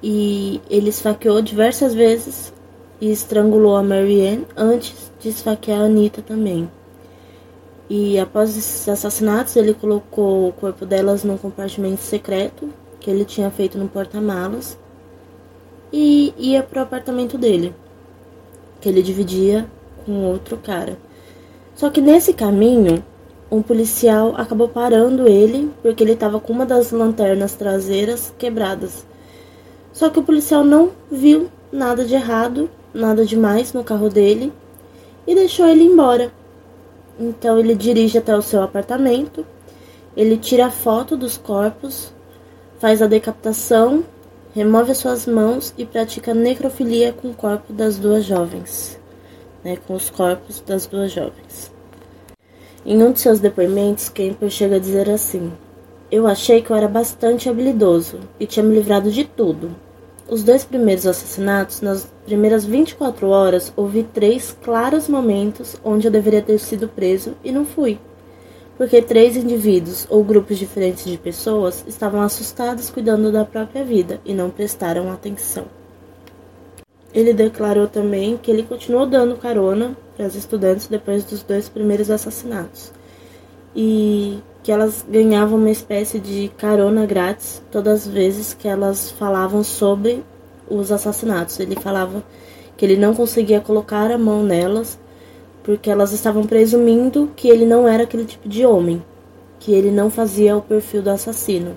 E 0.00 0.60
ele 0.70 0.90
esfaqueou 0.90 1.42
diversas 1.42 1.94
vezes 1.94 2.52
e 3.00 3.10
estrangulou 3.10 3.74
a 3.74 3.82
Marianne 3.82 4.46
antes 4.56 5.10
de 5.18 5.30
esfaquear 5.30 5.80
a 5.80 5.86
Anita 5.86 6.22
também. 6.22 6.70
E 7.88 8.16
após 8.16 8.56
esses 8.56 8.88
assassinatos, 8.88 9.56
ele 9.56 9.74
colocou 9.74 10.50
o 10.50 10.52
corpo 10.52 10.86
delas 10.86 11.24
num 11.24 11.36
compartimento 11.36 12.02
secreto 12.02 12.68
que 13.00 13.10
ele 13.10 13.24
tinha 13.24 13.50
feito 13.50 13.76
no 13.76 13.88
porta-malas 13.88 14.78
e 15.92 16.32
ia 16.38 16.62
pro 16.62 16.82
apartamento 16.82 17.36
dele, 17.36 17.74
que 18.80 18.88
ele 18.88 19.02
dividia 19.02 19.68
com 20.04 20.24
outro 20.24 20.56
cara. 20.56 20.98
Só 21.74 21.90
que 21.90 22.00
nesse 22.00 22.32
caminho, 22.32 23.02
um 23.50 23.62
policial 23.62 24.34
acabou 24.36 24.68
parando 24.68 25.26
ele 25.26 25.70
porque 25.82 26.04
ele 26.04 26.12
estava 26.12 26.38
com 26.38 26.52
uma 26.52 26.66
das 26.66 26.92
lanternas 26.92 27.54
traseiras 27.54 28.32
quebradas. 28.38 29.04
Só 29.92 30.08
que 30.08 30.18
o 30.18 30.22
policial 30.22 30.62
não 30.62 30.90
viu 31.10 31.48
nada 31.72 32.04
de 32.04 32.14
errado, 32.14 32.70
nada 32.94 33.24
demais 33.24 33.72
no 33.72 33.82
carro 33.82 34.08
dele 34.08 34.52
e 35.26 35.34
deixou 35.34 35.66
ele 35.66 35.84
embora. 35.84 36.32
Então 37.18 37.58
ele 37.58 37.74
dirige 37.74 38.18
até 38.18 38.36
o 38.36 38.42
seu 38.42 38.62
apartamento, 38.62 39.44
ele 40.16 40.36
tira 40.36 40.66
a 40.66 40.70
foto 40.70 41.16
dos 41.16 41.36
corpos, 41.36 42.12
faz 42.78 43.02
a 43.02 43.06
decapitação, 43.06 44.04
remove 44.54 44.92
as 44.92 44.98
suas 44.98 45.26
mãos 45.26 45.74
e 45.76 45.84
pratica 45.84 46.34
necrofilia 46.34 47.12
com 47.12 47.30
o 47.30 47.34
corpo 47.34 47.72
das 47.72 47.98
duas 47.98 48.24
jovens, 48.24 48.99
né, 49.64 49.76
com 49.86 49.94
os 49.94 50.10
corpos 50.10 50.60
das 50.60 50.86
duas 50.86 51.12
jovens. 51.12 51.72
Em 52.84 53.02
um 53.02 53.12
de 53.12 53.20
seus 53.20 53.40
depoimentos, 53.40 54.08
Kemper 54.08 54.50
chega 54.50 54.76
a 54.76 54.80
dizer 54.80 55.08
assim: 55.08 55.52
Eu 56.10 56.26
achei 56.26 56.62
que 56.62 56.70
eu 56.70 56.76
era 56.76 56.88
bastante 56.88 57.48
habilidoso 57.48 58.20
e 58.38 58.46
tinha 58.46 58.64
me 58.64 58.74
livrado 58.74 59.10
de 59.10 59.24
tudo, 59.24 59.74
os 60.30 60.44
dois 60.44 60.62
primeiros 60.62 61.08
assassinatos, 61.08 61.80
nas 61.80 62.06
primeiras 62.24 62.64
24 62.64 63.28
horas, 63.28 63.72
houve 63.74 64.04
três 64.04 64.56
claros 64.62 65.08
momentos 65.08 65.74
onde 65.82 66.06
eu 66.06 66.10
deveria 66.12 66.40
ter 66.40 66.56
sido 66.60 66.86
preso 66.86 67.34
e 67.42 67.50
não 67.50 67.64
fui. 67.64 67.98
Porque 68.78 69.02
três 69.02 69.36
indivíduos 69.36 70.06
ou 70.08 70.22
grupos 70.22 70.56
diferentes 70.56 71.04
de 71.04 71.18
pessoas 71.18 71.84
estavam 71.88 72.22
assustados 72.22 72.90
cuidando 72.90 73.32
da 73.32 73.44
própria 73.44 73.84
vida 73.84 74.20
e 74.24 74.32
não 74.32 74.50
prestaram 74.50 75.10
atenção. 75.10 75.64
Ele 77.12 77.32
declarou 77.32 77.88
também 77.88 78.36
que 78.36 78.50
ele 78.50 78.62
continuou 78.62 79.06
dando 79.06 79.36
carona 79.36 79.96
para 80.16 80.26
as 80.26 80.34
estudantes 80.34 80.86
depois 80.86 81.24
dos 81.24 81.42
dois 81.42 81.68
primeiros 81.68 82.10
assassinatos. 82.10 82.92
E 83.74 84.38
que 84.62 84.70
elas 84.70 85.04
ganhavam 85.08 85.58
uma 85.58 85.70
espécie 85.70 86.18
de 86.18 86.50
carona 86.56 87.06
grátis 87.06 87.62
todas 87.70 88.06
as 88.06 88.06
vezes 88.06 88.54
que 88.54 88.68
elas 88.68 89.10
falavam 89.10 89.64
sobre 89.64 90.22
os 90.68 90.92
assassinatos. 90.92 91.58
Ele 91.58 91.74
falava 91.76 92.22
que 92.76 92.84
ele 92.84 92.96
não 92.96 93.14
conseguia 93.14 93.60
colocar 93.60 94.10
a 94.10 94.18
mão 94.18 94.42
nelas 94.44 94.98
porque 95.62 95.90
elas 95.90 96.12
estavam 96.12 96.44
presumindo 96.46 97.30
que 97.36 97.48
ele 97.48 97.66
não 97.66 97.86
era 97.86 98.04
aquele 98.04 98.24
tipo 98.24 98.48
de 98.48 98.64
homem, 98.64 99.02
que 99.58 99.72
ele 99.72 99.90
não 99.90 100.10
fazia 100.10 100.56
o 100.56 100.62
perfil 100.62 101.02
do 101.02 101.10
assassino. 101.10 101.76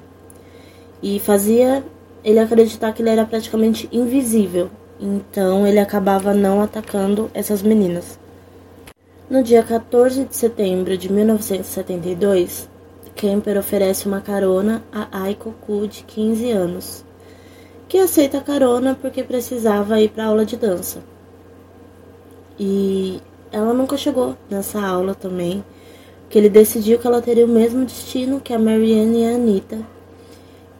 E 1.01 1.19
fazia 1.19 1.83
ele 2.23 2.39
acreditar 2.39 2.93
que 2.93 3.01
ele 3.01 3.09
era 3.09 3.25
praticamente 3.25 3.89
invisível, 3.91 4.69
então 5.05 5.67
ele 5.67 5.79
acabava 5.79 6.33
não 6.33 6.61
atacando 6.61 7.29
essas 7.33 7.61
meninas. 7.61 8.17
No 9.29 9.43
dia 9.43 9.61
14 9.61 10.23
de 10.23 10.33
setembro 10.33 10.97
de 10.97 11.11
1972, 11.11 12.69
Kemper 13.13 13.57
oferece 13.57 14.07
uma 14.07 14.21
carona 14.21 14.81
a 14.93 15.23
Aiko 15.23 15.53
Ku, 15.59 15.85
de 15.87 16.03
15 16.03 16.51
anos, 16.51 17.03
que 17.89 17.97
aceita 17.97 18.37
a 18.37 18.41
carona 18.41 18.97
porque 18.99 19.23
precisava 19.23 19.99
ir 19.99 20.07
para 20.07 20.23
aula 20.23 20.45
de 20.45 20.55
dança. 20.55 21.03
E 22.57 23.19
ela 23.51 23.73
nunca 23.73 23.97
chegou 23.97 24.37
nessa 24.49 24.81
aula 24.81 25.13
também, 25.13 25.65
que 26.29 26.37
ele 26.37 26.47
decidiu 26.47 26.97
que 26.97 27.05
ela 27.05 27.21
teria 27.21 27.45
o 27.45 27.49
mesmo 27.49 27.83
destino 27.83 28.39
que 28.39 28.53
a 28.53 28.59
Marianne 28.59 29.19
e 29.19 29.25
a 29.25 29.35
Anita. 29.35 29.79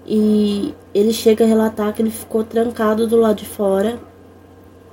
E 0.08 0.74
ele 0.94 1.12
chega 1.12 1.44
a 1.44 1.48
relatar 1.48 1.94
que 1.94 2.02
ele 2.02 2.10
ficou 2.10 2.46
trancado 2.46 3.06
do 3.06 3.18
lado 3.18 3.40
de 3.40 3.46
fora, 3.46 4.00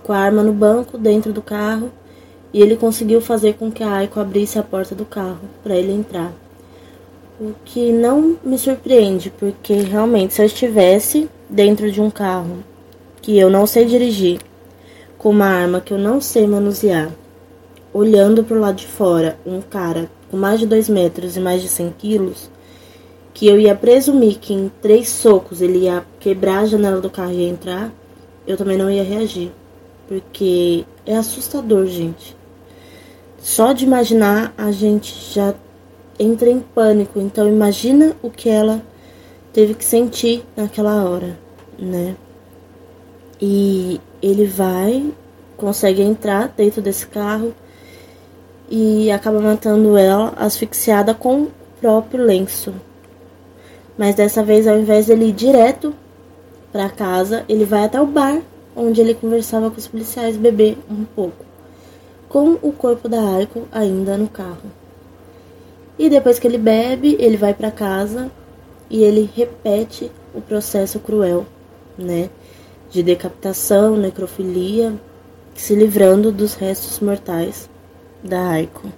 com 0.03 0.13
a 0.13 0.19
arma 0.19 0.43
no 0.43 0.53
banco, 0.53 0.99
dentro 0.99 1.33
do 1.33 1.43
carro, 1.43 1.91
e 2.53 2.61
ele 2.61 2.77
conseguiu 2.77 3.21
fazer 3.21 3.55
com 3.55 3.71
que 3.71 3.83
a 3.83 3.93
Aiko 3.93 4.19
abrisse 4.21 4.59
a 4.59 4.63
porta 4.63 4.95
do 4.95 5.05
carro 5.05 5.41
para 5.63 5.77
ele 5.77 5.93
entrar. 5.93 6.33
O 7.41 7.53
que 7.65 7.93
não 7.93 8.37
me 8.45 8.59
surpreende, 8.59 9.33
porque 9.39 9.75
realmente 9.75 10.35
se 10.35 10.43
eu 10.43 10.47
estivesse 10.47 11.29
dentro 11.49 11.91
de 11.91 12.01
um 12.01 12.11
carro 12.11 12.59
que 13.23 13.39
eu 13.39 13.49
não 13.49 13.67
sei 13.67 13.85
dirigir, 13.85 14.41
com 15.17 15.31
uma 15.31 15.47
arma 15.47 15.81
que 15.81 15.93
eu 15.93 15.99
não 15.99 16.21
sei 16.21 16.47
manusear, 16.47 17.11
olhando 17.93 18.45
para 18.45 18.57
o 18.57 18.61
lado 18.61 18.77
de 18.77 18.87
fora 18.87 19.39
um 19.45 19.61
cara 19.61 20.11
com 20.31 20.37
mais 20.37 20.61
de 20.61 20.67
2 20.67 20.89
metros 20.89 21.37
e 21.37 21.41
mais 21.41 21.61
de 21.61 21.69
100 21.69 21.95
quilos, 21.99 22.51
que 23.33 23.47
eu 23.47 23.59
ia 23.59 23.75
presumir 23.75 24.39
que 24.39 24.53
em 24.53 24.71
três 24.81 25.09
socos 25.09 25.61
ele 25.61 25.81
ia 25.81 26.05
quebrar 26.19 26.61
a 26.61 26.67
janela 26.67 27.01
do 27.01 27.11
carro 27.11 27.33
e 27.33 27.43
ia 27.43 27.49
entrar, 27.49 27.93
eu 28.47 28.57
também 28.57 28.77
não 28.77 28.91
ia 28.91 29.03
reagir. 29.03 29.51
Porque 30.11 30.85
é 31.07 31.17
assustador, 31.17 31.87
gente. 31.87 32.37
Só 33.39 33.73
de 33.73 33.85
imaginar 33.85 34.53
a 34.59 34.73
gente 34.73 35.15
já 35.33 35.55
entra 36.19 36.51
em 36.51 36.59
pânico. 36.59 37.21
Então 37.21 37.49
imagina 37.49 38.17
o 38.21 38.29
que 38.29 38.49
ela 38.49 38.83
teve 39.53 39.73
que 39.73 39.85
sentir 39.85 40.45
naquela 40.57 41.09
hora, 41.09 41.39
né? 41.79 42.17
E 43.41 44.01
ele 44.21 44.47
vai, 44.47 45.15
consegue 45.57 46.03
entrar 46.03 46.49
dentro 46.57 46.83
desse 46.83 47.07
carro 47.07 47.55
e 48.69 49.13
acaba 49.13 49.41
matando 49.41 49.97
ela 49.97 50.35
asfixiada 50.37 51.15
com 51.15 51.43
o 51.43 51.51
próprio 51.81 52.25
lenço. 52.25 52.75
Mas 53.97 54.17
dessa 54.17 54.43
vez, 54.43 54.67
ao 54.67 54.77
invés 54.77 55.07
dele 55.07 55.27
ir 55.27 55.33
direto 55.33 55.95
para 56.73 56.91
casa, 56.91 57.45
ele 57.49 57.65
vai 57.65 57.85
até 57.85 58.01
o 58.01 58.07
bar 58.07 58.43
onde 58.75 59.01
ele 59.01 59.15
conversava 59.15 59.71
com 59.71 59.79
os 59.79 59.87
policiais 59.87 60.37
beber 60.37 60.79
um 60.91 61.05
pouco, 61.05 61.45
com 62.29 62.59
o 62.63 62.73
corpo 62.73 63.09
da 63.09 63.21
Aiko 63.37 63.67
ainda 63.73 64.17
no 64.17 64.29
carro. 64.29 64.71
E 65.99 66.09
depois 66.09 66.39
que 66.39 66.47
ele 66.47 66.59
bebe, 66.59 67.17
ele 67.21 67.37
vai 67.37 67.53
para 67.53 67.71
casa 67.71 68.31
e 68.89 69.03
ele 69.03 69.31
repete 69.35 70.11
o 70.35 70.41
processo 70.41 70.99
cruel, 70.99 71.47
né? 71.99 72.31
De 72.91 73.03
decapitação, 73.03 73.97
necrofilia, 73.97 74.95
se 75.55 75.75
livrando 75.75 76.33
dos 76.33 76.55
restos 76.55 77.01
mortais 77.01 77.69
da 78.23 78.51
Aiko. 78.51 78.89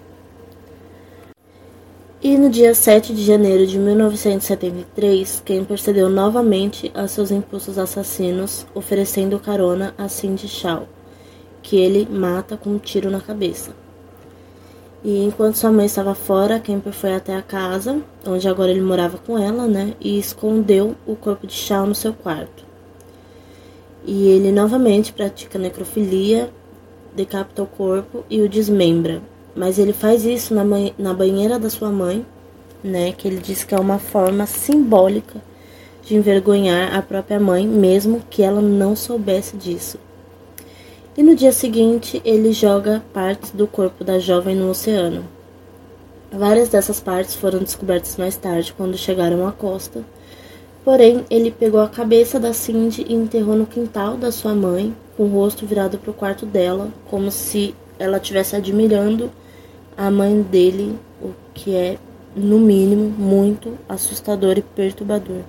E 2.25 2.39
no 2.39 2.49
dia 2.49 2.73
7 2.73 3.13
de 3.13 3.25
janeiro 3.25 3.67
de 3.67 3.77
1973, 3.77 5.43
Ken 5.45 5.65
procedeu 5.65 6.09
novamente 6.09 6.89
a 6.95 7.09
seus 7.09 7.33
impulsos 7.33 7.79
assassinos, 7.79 8.65
oferecendo 8.73 9.41
carona 9.41 9.93
a 9.99 10.09
Cindy 10.09 10.47
Shaw, 10.47 10.87
que 11.61 11.77
ele 11.77 12.07
mata 12.09 12.57
com 12.57 12.71
um 12.71 12.79
tiro 12.79 13.11
na 13.11 13.21
cabeça. 13.21 13.73
E 15.03 15.25
enquanto 15.25 15.57
sua 15.57 15.73
mãe 15.73 15.87
estava 15.87 16.15
fora, 16.15 16.61
Kemper 16.61 16.93
foi 16.93 17.13
até 17.13 17.35
a 17.35 17.43
casa, 17.43 18.01
onde 18.25 18.49
agora 18.49 18.71
ele 18.71 18.83
morava 18.83 19.19
com 19.19 19.37
ela, 19.37 19.67
né? 19.67 19.95
E 20.01 20.17
escondeu 20.17 20.95
o 21.05 21.17
corpo 21.17 21.45
de 21.45 21.55
Shaw 21.55 21.89
no 21.89 21.95
seu 21.95 22.13
quarto. 22.13 22.65
E 24.07 24.29
ele 24.29 24.53
novamente 24.53 25.13
pratica 25.13 25.59
necrofilia, 25.59 26.53
decapita 27.17 27.65
o 27.65 27.67
corpo 27.67 28.25
e 28.31 28.41
o 28.41 28.49
desmembra. 28.49 29.32
Mas 29.55 29.79
ele 29.79 29.93
faz 29.93 30.25
isso 30.25 30.55
na, 30.55 30.65
na 30.99 31.13
banheira 31.13 31.59
da 31.59 31.69
sua 31.69 31.91
mãe, 31.91 32.25
né? 32.83 33.13
Que 33.13 33.29
ele 33.29 33.39
diz 33.39 33.65
que 33.65 33.75
é 33.75 33.79
uma 33.79 33.99
forma 33.99 34.47
simbólica 34.47 35.41
de 36.03 36.17
envergonhar 36.17 36.95
a 36.95 37.03
própria 37.03 37.39
mãe, 37.39 37.67
mesmo 37.67 38.23
que 38.29 38.43
ela 38.43 38.61
não 38.61 38.97
soubesse 38.97 39.57
disso. 39.57 39.99
E 41.17 41.23
no 41.23 41.37
dia 41.37 41.53
seguinte, 41.53 42.21
ele 42.25 42.53
joga 42.53 43.03
partes 43.13 43.51
do 43.51 43.67
corpo 43.67 44.03
da 44.03 44.19
jovem 44.19 44.57
no 44.57 44.71
oceano. 44.71 45.25
Várias 46.33 46.71
dessas 46.71 46.99
partes 46.99 47.35
foram 47.35 47.59
descobertas 47.59 48.17
mais 48.17 48.37
tarde, 48.37 48.73
quando 48.73 48.97
chegaram 48.97 49.47
à 49.47 49.53
costa. 49.53 50.03
Porém, 50.83 51.25
ele 51.29 51.51
pegou 51.51 51.81
a 51.81 51.89
cabeça 51.89 52.41
da 52.41 52.55
Cindy 52.55 53.05
e 53.07 53.15
enterrou 53.15 53.55
no 53.55 53.67
quintal 53.67 54.17
da 54.17 54.33
sua 54.33 54.55
mãe, 54.55 54.97
com 55.17 55.25
o 55.25 55.29
rosto 55.29 55.67
virado 55.67 55.99
para 55.99 56.11
o 56.11 56.15
quarto 56.15 56.47
dela, 56.47 56.89
como 57.11 57.31
se 57.31 57.75
ela 57.99 58.17
estivesse 58.17 58.57
admirando 58.57 59.31
a 59.97 60.11
mãe 60.11 60.43
dele, 60.43 60.99
o 61.21 61.31
que 61.55 61.75
é, 61.75 61.99
no 62.35 62.59
mínimo, 62.59 63.09
muito 63.11 63.79
assustador 63.89 64.59
e 64.59 64.63
perturbador. 64.63 65.43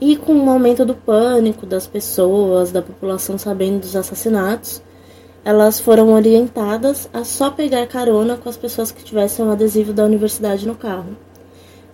E 0.00 0.16
com 0.16 0.34
o 0.34 0.50
aumento 0.50 0.84
do 0.84 0.94
pânico 0.94 1.64
das 1.64 1.86
pessoas, 1.86 2.72
da 2.72 2.82
população 2.82 3.38
sabendo 3.38 3.80
dos 3.80 3.96
assassinatos, 3.96 4.82
elas 5.44 5.78
foram 5.78 6.12
orientadas 6.12 7.08
a 7.12 7.22
só 7.22 7.50
pegar 7.50 7.86
carona 7.86 8.36
com 8.36 8.48
as 8.48 8.56
pessoas 8.56 8.90
que 8.90 9.04
tivessem 9.04 9.44
um 9.44 9.50
adesivo 9.50 9.92
da 9.92 10.04
universidade 10.04 10.66
no 10.66 10.74
carro. 10.74 11.16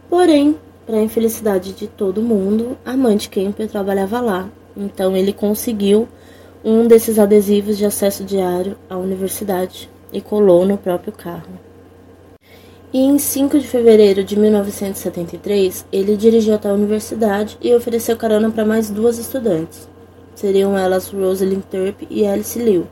Porém, 0.09 0.57
para 0.87 0.97
a 0.97 1.03
infelicidade 1.03 1.73
de 1.73 1.87
todo 1.87 2.23
mundo, 2.23 2.77
a 2.85 2.97
mãe 2.97 3.17
de 3.17 3.29
Kemper 3.29 3.69
trabalhava 3.69 4.21
lá, 4.21 4.49
então 4.77 5.17
ele 5.17 5.33
conseguiu 5.33 6.09
um 6.65 6.87
desses 6.87 7.19
adesivos 7.19 7.77
de 7.77 7.85
acesso 7.85 8.25
diário 8.25 8.77
à 8.89 8.97
universidade 8.97 9.89
e 10.13 10.21
colou 10.21 10.65
no 10.65 10.77
próprio 10.77 11.13
carro. 11.13 11.59
E 12.93 12.99
em 12.99 13.19
5 13.19 13.59
de 13.59 13.69
fevereiro 13.69 14.25
de 14.25 14.37
1973, 14.37 15.87
ele 15.93 16.17
dirigiu 16.17 16.55
até 16.55 16.69
a 16.69 16.75
universidade 16.75 17.57
e 17.61 17.73
ofereceu 17.75 18.17
carona 18.17 18.51
para 18.51 18.65
mais 18.65 18.91
duas 18.91 19.17
estudantes. 19.17 19.89
Seriam 20.35 20.77
elas 20.77 21.09
Rosalind 21.09 21.63
Turp 21.71 22.03
e 22.11 22.27
Alice 22.27 22.59
Liu. 22.59 22.87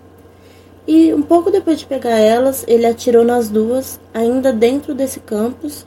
E 0.87 1.12
um 1.12 1.22
pouco 1.22 1.50
depois 1.50 1.81
de 1.81 1.87
pegar 1.87 2.16
elas, 2.16 2.64
ele 2.68 2.87
atirou 2.87 3.24
nas 3.24 3.48
duas, 3.48 3.98
ainda 4.14 4.52
dentro 4.52 4.94
desse 4.94 5.20
campus, 5.20 5.85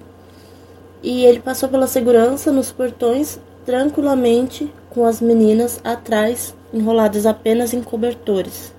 e 1.02 1.26
ele 1.26 1.40
passou 1.40 1.70
pela 1.70 1.88
segurança 1.88 2.52
nos 2.52 2.72
portões 2.72 3.40
tranquilamente 3.66 4.72
com 4.90 5.06
as 5.06 5.22
meninas 5.22 5.80
atrás, 5.84 6.54
enroladas 6.74 7.26
apenas 7.26 7.74
em 7.74 7.82
cobertores. 7.82 8.74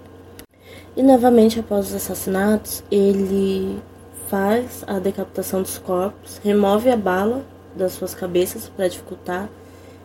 E 0.96 1.02
novamente 1.02 1.59
após 1.59 1.88
os 1.88 1.94
assassinatos, 1.94 2.85
ele 2.90 3.81
faz 4.28 4.85
a 4.87 4.98
decapitação 4.98 5.62
dos 5.62 5.78
corpos, 5.78 6.38
remove 6.42 6.90
a 6.90 6.96
bala 6.96 7.44
das 7.74 7.92
suas 7.92 8.14
cabeças 8.14 8.68
para 8.68 8.88
dificultar 8.88 9.48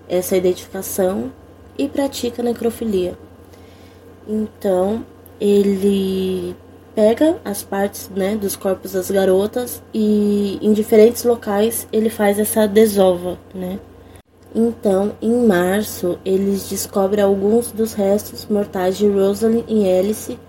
essa 0.08 0.38
identificação 0.38 1.32
e 1.78 1.88
pratica 1.88 2.41
necrofilia. 2.41 3.17
Então, 4.28 5.06
ele 5.39 6.56
pega 6.95 7.38
as 7.45 7.62
partes 7.63 8.10
né, 8.10 8.36
dos 8.36 8.56
corpos 8.56 8.93
das 8.93 9.12
garotas 9.12 9.84
e 9.93 10.58
em 10.62 10.73
diferentes 10.73 11.23
locais 11.23 11.88
ele 11.91 12.10
faz 12.10 12.39
essa 12.39 12.67
desova, 12.67 13.38
né? 13.54 13.80
Então, 14.56 15.12
em 15.21 15.45
março, 15.45 16.17
eles 16.26 16.67
descobrem 16.67 17.23
alguns 17.23 17.71
dos 17.71 17.93
restos 17.93 18.47
mortais 18.47 18.97
de 18.97 19.08
Rosalind 19.08 19.63
e 19.67 19.88
Alice 19.88 20.39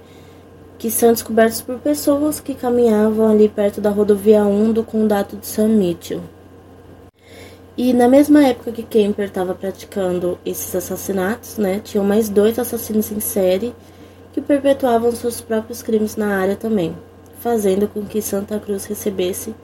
que 0.78 0.90
são 0.90 1.12
descobertos 1.12 1.60
por 1.60 1.78
pessoas 1.78 2.38
que 2.38 2.54
caminhavam 2.54 3.28
ali 3.28 3.48
perto 3.48 3.80
da 3.80 3.90
rodovia 3.90 4.44
1 4.44 4.72
do 4.72 4.84
condado 4.84 5.36
de 5.36 5.46
San 5.46 5.68
Mitchell. 5.68 6.22
E 7.76 7.92
na 7.92 8.08
mesma 8.08 8.44
época 8.44 8.72
que 8.72 8.82
Kemper 8.82 9.26
estava 9.26 9.54
praticando 9.54 10.38
esses 10.46 10.74
assassinatos, 10.74 11.58
né, 11.58 11.80
tinham 11.82 12.04
mais 12.04 12.28
dois 12.28 12.58
assassinos 12.58 13.10
em 13.10 13.20
série 13.20 13.74
que 14.32 14.40
perpetuavam 14.40 15.10
seus 15.12 15.40
próprios 15.40 15.82
crimes 15.82 16.16
na 16.16 16.38
área 16.38 16.56
também, 16.56 16.96
fazendo 17.40 17.88
com 17.88 18.04
que 18.04 18.22
Santa 18.22 18.58
Cruz 18.58 18.84
recebesse 18.84 19.54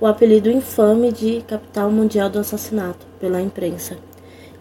o 0.00 0.06
apelido 0.06 0.50
infame 0.50 1.12
de 1.12 1.42
capital 1.46 1.90
mundial 1.90 2.30
do 2.30 2.38
assassinato 2.38 3.06
pela 3.18 3.40
imprensa. 3.40 3.96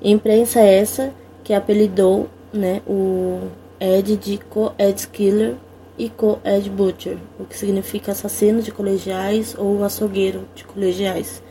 imprensa 0.02 0.60
essa 0.60 1.14
que 1.44 1.54
apelidou 1.54 2.28
né, 2.54 2.82
o 2.88 3.48
Ed 3.80 4.18
de 4.18 4.38
Co-Ed 4.38 5.08
Killer 5.08 5.56
e 6.00 6.10
co-ed 6.10 6.70
butcher, 6.70 7.18
o 7.38 7.44
que 7.44 7.58
significa 7.58 8.14
assassino 8.14 8.62
de 8.62 8.72
colegiais 8.72 9.54
ou 9.58 9.84
açougueiro 9.84 10.48
de 10.56 10.64
colegiais. 10.64 11.44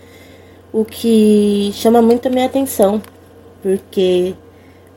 O 0.72 0.84
que 0.84 1.70
chama 1.74 2.00
muito 2.00 2.26
a 2.26 2.30
minha 2.30 2.46
atenção, 2.46 3.00
porque 3.62 4.34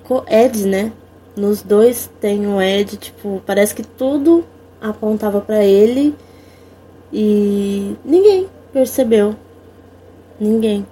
co-ed, 0.05 0.65
né? 0.65 0.93
Nos 1.35 1.61
dois 1.61 2.09
tem 2.21 2.47
o 2.47 2.61
ed, 2.61 2.95
tipo, 2.95 3.41
parece 3.45 3.75
que 3.75 3.83
tudo 3.83 4.45
apontava 4.81 5.41
para 5.41 5.63
ele 5.63 6.15
e 7.11 7.95
ninguém 8.05 8.47
percebeu. 8.71 9.35
Ninguém. 10.39 10.85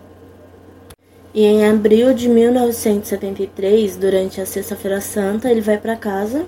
E 1.34 1.46
em 1.46 1.66
abril 1.66 2.14
de 2.14 2.28
1973, 2.28 3.96
durante 3.96 4.42
a 4.42 4.46
Sexta-feira 4.46 5.00
Santa, 5.00 5.50
ele 5.50 5.62
vai 5.62 5.78
para 5.78 5.96
casa, 5.96 6.46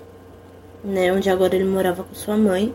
né, 0.84 1.12
onde 1.13 1.30
agora 1.30 1.56
ele 1.56 1.65
morava 1.65 2.04
com 2.04 2.13
sua 2.13 2.38
mãe. 2.38 2.74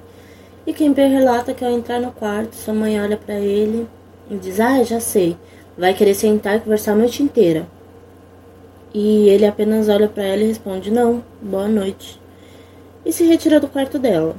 E 0.66 0.72
Kemper 0.72 1.08
relata 1.10 1.54
que 1.54 1.64
ao 1.64 1.70
entrar 1.70 2.00
no 2.00 2.12
quarto, 2.12 2.54
sua 2.54 2.74
mãe 2.74 3.00
olha 3.00 3.16
para 3.16 3.34
ele 3.34 3.86
e 4.30 4.36
diz: 4.36 4.60
"Ah, 4.60 4.82
já 4.82 5.00
sei. 5.00 5.36
Vai 5.76 5.94
querer 5.94 6.14
sentar 6.14 6.56
e 6.56 6.60
conversar 6.60 6.92
a 6.92 6.96
noite 6.96 7.22
inteira." 7.22 7.66
E 8.94 9.28
ele 9.28 9.46
apenas 9.46 9.88
olha 9.88 10.08
para 10.08 10.24
ela 10.24 10.42
e 10.42 10.48
responde: 10.48 10.90
"Não, 10.90 11.22
boa 11.40 11.68
noite." 11.68 12.20
E 13.04 13.12
se 13.12 13.24
retira 13.24 13.60
do 13.60 13.68
quarto 13.68 13.98
dela. 13.98 14.36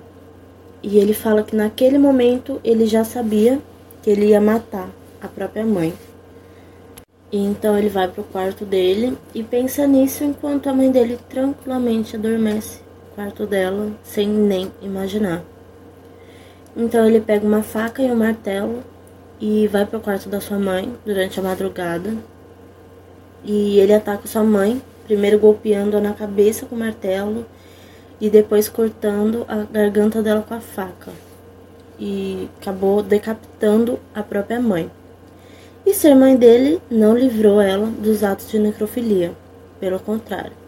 E 0.84 0.97
ele 0.97 1.13
fala 1.13 1.43
que 1.43 1.56
naquele 1.56 1.97
momento 1.97 2.60
ele 2.63 2.86
já 2.86 3.03
sabia 3.03 3.60
que 4.01 4.10
ele 4.10 4.27
ia 4.27 4.41
matar 4.41 4.89
a 5.21 5.27
própria 5.27 5.65
mãe. 5.65 5.93
E 7.32 7.38
então 7.38 7.77
ele 7.77 7.89
vai 7.89 8.08
para 8.08 8.21
o 8.21 8.25
quarto 8.25 8.65
dele 8.65 9.17
e 9.34 9.43
pensa 9.43 9.88
nisso 9.88 10.23
enquanto 10.23 10.67
a 10.67 10.73
mãe 10.73 10.91
dele 10.91 11.17
tranquilamente 11.30 12.15
adormece 12.15 12.87
quarto 13.17 13.47
dela, 13.47 13.93
sem 14.03 14.27
nem 14.27 14.71
imaginar. 14.80 15.41
Então 16.75 17.03
ele 17.03 17.19
pega 17.19 17.47
uma 17.47 17.63
faca 17.63 18.03
e 18.03 18.12
um 18.12 18.15
martelo 18.15 18.84
e 19.41 19.67
vai 19.67 19.88
para 19.88 19.97
o 19.97 20.01
quarto 20.01 20.30
da 20.30 20.39
sua 20.39 20.60
mãe 20.60 20.93
durante 21.03 21.39
a 21.39 21.41
madrugada. 21.41 22.13
E 23.43 23.80
ele 23.80 23.91
ataca 23.91 24.27
sua 24.27 24.43
mãe, 24.43 24.80
primeiro 25.08 25.39
golpeando-a 25.39 25.99
na 25.99 26.13
cabeça 26.13 26.67
com 26.67 26.75
o 26.75 26.80
martelo 26.80 27.43
e 28.21 28.30
depois 28.30 28.69
cortando 28.69 29.47
a 29.47 29.63
garganta 29.63 30.21
dela 30.21 30.45
com 30.47 30.53
a 30.53 30.62
faca. 30.62 31.12
E 31.99 32.47
acabou 32.62 33.01
decapitando 33.01 33.99
a 34.13 34.21
própria 34.21 34.60
mãe. 34.60 34.91
E 35.84 35.91
ser 35.91 36.13
mãe 36.13 36.36
dele 36.36 36.80
não 36.88 37.17
livrou 37.17 37.60
ela 37.60 37.88
dos 37.88 38.23
atos 38.23 38.51
de 38.51 38.60
necrofilia, 38.60 39.32
pelo 39.80 39.99
contrário. 39.99 40.66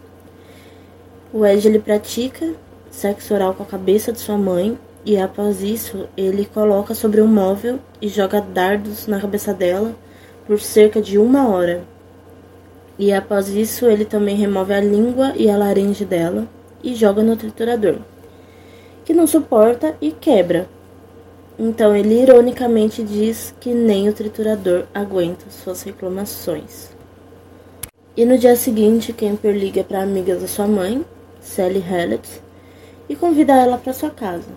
O 1.32 1.46
Ed 1.46 1.66
ele 1.66 1.78
pratica 1.78 2.54
sexo 2.90 3.32
oral 3.34 3.54
com 3.54 3.62
a 3.62 3.66
cabeça 3.66 4.12
de 4.12 4.18
sua 4.18 4.36
mãe 4.36 4.76
e 5.04 5.16
após 5.16 5.62
isso 5.62 6.08
ele 6.16 6.44
coloca 6.44 6.94
sobre 6.94 7.22
um 7.22 7.26
móvel 7.26 7.78
e 8.02 8.08
joga 8.08 8.40
dardos 8.40 9.06
na 9.06 9.20
cabeça 9.20 9.54
dela 9.54 9.94
por 10.46 10.60
cerca 10.60 11.00
de 11.00 11.18
uma 11.18 11.48
hora. 11.48 11.84
E 12.98 13.12
após 13.12 13.48
isso 13.48 13.86
ele 13.86 14.04
também 14.04 14.36
remove 14.36 14.74
a 14.74 14.80
língua 14.80 15.32
e 15.36 15.48
a 15.48 15.56
laringe 15.56 16.04
dela 16.04 16.48
e 16.82 16.94
joga 16.94 17.22
no 17.22 17.36
triturador, 17.36 17.98
que 19.04 19.14
não 19.14 19.26
suporta 19.26 19.94
e 20.00 20.10
quebra, 20.10 20.68
então 21.62 21.94
ele 21.94 22.22
ironicamente 22.22 23.02
diz 23.02 23.54
que 23.60 23.74
nem 23.74 24.08
o 24.08 24.14
triturador 24.14 24.84
aguenta 24.94 25.44
suas 25.50 25.82
reclamações. 25.82 26.88
E 28.16 28.24
no 28.24 28.38
dia 28.38 28.56
seguinte, 28.56 29.12
Kemper 29.12 29.54
liga 29.54 29.84
para 29.84 30.00
a 30.00 30.02
amiga 30.02 30.36
da 30.36 30.48
sua 30.48 30.66
mãe, 30.66 31.04
Sally 31.40 31.80
Hallett, 31.80 32.42
e 33.08 33.16
convida 33.16 33.54
ela 33.54 33.78
para 33.78 33.92
sua 33.92 34.10
casa. 34.10 34.48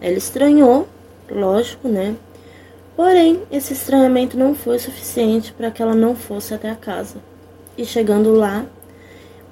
Ela 0.00 0.18
estranhou, 0.18 0.88
lógico, 1.30 1.88
né? 1.88 2.16
Porém, 2.96 3.42
esse 3.50 3.72
estranhamento 3.72 4.36
não 4.36 4.54
foi 4.54 4.78
suficiente 4.78 5.52
para 5.52 5.70
que 5.70 5.80
ela 5.80 5.94
não 5.94 6.14
fosse 6.16 6.52
até 6.52 6.68
a 6.68 6.74
casa. 6.74 7.16
E 7.78 7.84
chegando 7.84 8.34
lá, 8.34 8.66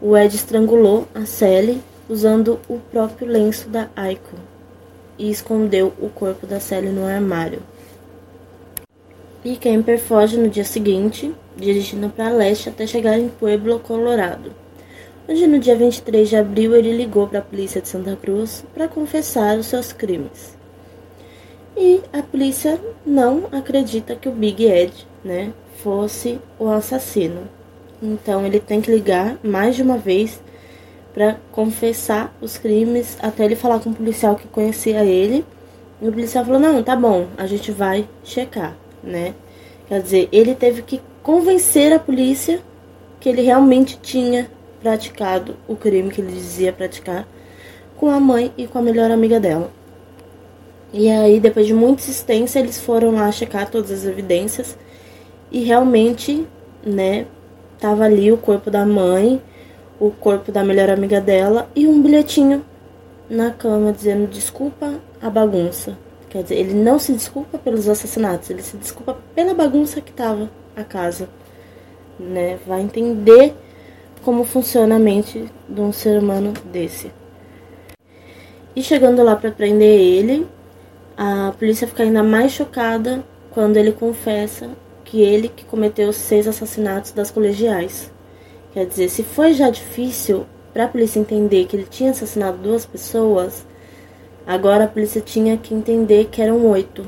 o 0.00 0.16
Ed 0.16 0.34
estrangulou 0.34 1.06
a 1.14 1.24
Sally 1.24 1.80
usando 2.08 2.58
o 2.68 2.78
próprio 2.78 3.28
lenço 3.28 3.68
da 3.68 3.88
Aiko, 3.94 4.36
e 5.18 5.30
escondeu 5.30 5.92
o 6.00 6.08
corpo 6.08 6.46
da 6.46 6.58
Sally 6.58 6.88
no 6.88 7.06
armário. 7.06 7.62
E 9.44 9.56
Kemper 9.56 9.98
foge 9.98 10.36
no 10.36 10.48
dia 10.48 10.64
seguinte, 10.64 11.32
dirigindo 11.56 12.08
para 12.08 12.30
leste 12.30 12.68
até 12.68 12.86
chegar 12.86 13.18
em 13.18 13.28
Pueblo, 13.28 13.78
Colorado, 13.78 14.52
onde 15.28 15.46
no 15.46 15.58
dia 15.58 15.76
23 15.76 16.28
de 16.28 16.36
abril 16.36 16.74
ele 16.74 16.96
ligou 16.96 17.28
para 17.28 17.40
a 17.40 17.42
polícia 17.42 17.82
de 17.82 17.88
Santa 17.88 18.16
Cruz 18.16 18.64
para 18.72 18.88
confessar 18.88 19.58
os 19.58 19.66
seus 19.66 19.92
crimes. 19.92 20.56
E 21.76 22.00
a 22.12 22.22
polícia 22.22 22.80
não 23.04 23.44
acredita 23.52 24.16
que 24.16 24.28
o 24.28 24.32
Big 24.32 24.64
Ed, 24.64 25.06
né, 25.22 25.52
fosse 25.76 26.40
o 26.58 26.68
assassino. 26.68 27.42
Então 28.02 28.46
ele 28.46 28.58
tem 28.58 28.80
que 28.80 28.90
ligar 28.90 29.38
mais 29.42 29.76
de 29.76 29.82
uma 29.82 29.98
vez 29.98 30.40
para 31.12 31.36
confessar 31.52 32.34
os 32.40 32.56
crimes 32.56 33.16
até 33.20 33.44
ele 33.44 33.54
falar 33.54 33.80
com 33.80 33.90
um 33.90 33.94
policial 33.94 34.34
que 34.34 34.48
conhecia 34.48 35.04
ele. 35.04 35.44
E 36.00 36.08
o 36.08 36.12
policial 36.12 36.44
falou: 36.44 36.60
"Não, 36.60 36.82
tá 36.82 36.96
bom, 36.96 37.26
a 37.36 37.46
gente 37.46 37.70
vai 37.70 38.08
checar", 38.24 38.76
né? 39.02 39.34
Quer 39.88 40.02
dizer, 40.02 40.28
ele 40.32 40.54
teve 40.54 40.82
que 40.82 41.00
convencer 41.22 41.92
a 41.92 41.98
polícia 41.98 42.60
que 43.20 43.28
ele 43.28 43.42
realmente 43.42 43.98
tinha 44.00 44.48
praticado 44.80 45.56
o 45.66 45.76
crime 45.76 46.10
que 46.10 46.20
ele 46.20 46.32
dizia 46.32 46.72
praticar 46.72 47.26
com 47.96 48.08
a 48.10 48.20
mãe 48.20 48.52
e 48.56 48.66
com 48.66 48.78
a 48.78 48.82
melhor 48.82 49.10
amiga 49.10 49.40
dela. 49.40 49.70
E 50.92 51.10
aí, 51.10 51.38
depois 51.38 51.66
de 51.66 51.74
muita 51.74 52.00
insistência, 52.00 52.60
eles 52.60 52.80
foram 52.80 53.10
lá 53.10 53.30
checar 53.30 53.70
todas 53.70 53.90
as 53.90 54.04
evidências 54.04 54.76
e 55.50 55.60
realmente, 55.60 56.46
né, 56.84 57.26
tava 57.78 58.04
ali 58.04 58.32
o 58.32 58.38
corpo 58.38 58.70
da 58.70 58.86
mãe, 58.86 59.42
o 60.00 60.10
corpo 60.10 60.52
da 60.52 60.64
melhor 60.64 60.88
amiga 60.90 61.20
dela 61.20 61.68
e 61.74 61.86
um 61.86 62.00
bilhetinho 62.00 62.64
na 63.28 63.50
cama 63.50 63.92
dizendo 63.92 64.26
desculpa 64.26 64.94
a 65.20 65.28
bagunça. 65.28 65.98
Quer 66.30 66.42
dizer, 66.42 66.56
ele 66.56 66.74
não 66.74 66.98
se 66.98 67.12
desculpa 67.12 67.58
pelos 67.58 67.88
assassinatos, 67.88 68.50
ele 68.50 68.62
se 68.62 68.76
desculpa 68.76 69.16
pela 69.34 69.54
bagunça 69.54 70.00
que 70.00 70.12
tava 70.12 70.50
a 70.76 70.84
casa. 70.84 71.28
Né? 72.18 72.58
Vai 72.66 72.82
entender 72.82 73.54
como 74.28 74.44
funciona 74.44 74.96
a 74.96 74.98
mente 74.98 75.46
de 75.66 75.80
um 75.80 75.90
ser 75.90 76.18
humano 76.18 76.52
desse. 76.70 77.10
E 78.76 78.82
chegando 78.82 79.22
lá 79.22 79.34
para 79.34 79.50
prender 79.50 79.98
ele, 79.98 80.46
a 81.16 81.54
polícia 81.58 81.88
fica 81.88 82.02
ainda 82.02 82.22
mais 82.22 82.52
chocada 82.52 83.24
quando 83.52 83.78
ele 83.78 83.90
confessa 83.90 84.68
que 85.02 85.22
ele 85.22 85.48
que 85.48 85.64
cometeu 85.64 86.10
os 86.10 86.16
seis 86.16 86.46
assassinatos 86.46 87.12
das 87.12 87.30
colegiais. 87.30 88.12
Quer 88.74 88.84
dizer, 88.84 89.08
se 89.08 89.22
foi 89.22 89.54
já 89.54 89.70
difícil 89.70 90.44
para 90.74 90.84
a 90.84 90.88
polícia 90.88 91.18
entender 91.18 91.64
que 91.64 91.74
ele 91.74 91.86
tinha 91.88 92.10
assassinado 92.10 92.58
duas 92.58 92.84
pessoas, 92.84 93.64
agora 94.46 94.84
a 94.84 94.88
polícia 94.88 95.22
tinha 95.22 95.56
que 95.56 95.72
entender 95.72 96.26
que 96.26 96.42
eram 96.42 96.66
oito, 96.66 97.02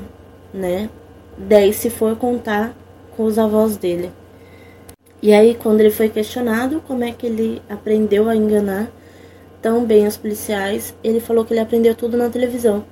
né? 0.51 0.89
Dez 1.37 1.75
se 1.75 1.91
for 1.91 2.15
contar 2.15 2.75
com 3.15 3.25
os 3.25 3.37
avós 3.37 3.77
dele. 3.77 4.11
E 5.21 5.33
aí, 5.33 5.53
quando 5.53 5.81
ele 5.81 5.91
foi 5.91 6.09
questionado 6.09 6.81
como 6.87 7.03
é 7.03 7.11
que 7.11 7.27
ele 7.27 7.61
aprendeu 7.69 8.27
a 8.27 8.35
enganar 8.35 8.91
tão 9.61 9.85
bem 9.85 10.07
os 10.07 10.17
policiais, 10.17 10.95
ele 11.03 11.19
falou 11.19 11.45
que 11.45 11.53
ele 11.53 11.59
aprendeu 11.59 11.93
tudo 11.93 12.17
na 12.17 12.27
televisão, 12.27 12.83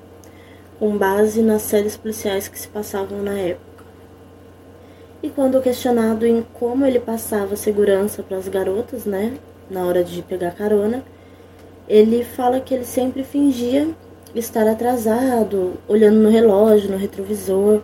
com 0.78 0.96
base 0.96 1.42
nas 1.42 1.64
séries 1.64 1.98
policiais 1.98 2.48
que 2.48 2.60
se 2.60 2.68
passavam 2.68 3.24
na 3.24 3.34
época. 3.34 3.84
E 5.24 5.30
quando 5.30 5.60
questionado 5.60 6.26
em 6.26 6.46
como 6.54 6.86
ele 6.86 7.00
passava 7.00 7.56
segurança 7.56 8.22
para 8.22 8.38
as 8.38 8.48
garotas, 8.48 9.06
né, 9.06 9.34
na 9.68 9.86
hora 9.86 10.04
de 10.04 10.22
pegar 10.22 10.52
carona, 10.52 11.04
ele 11.88 12.24
fala 12.24 12.60
que 12.60 12.76
ele 12.76 12.86
sempre 12.86 13.24
fingia 13.24 13.90
estar 14.36 14.68
atrasado, 14.68 15.74
olhando 15.88 16.20
no 16.20 16.30
relógio, 16.30 16.92
no 16.92 16.98
retrovisor, 16.98 17.82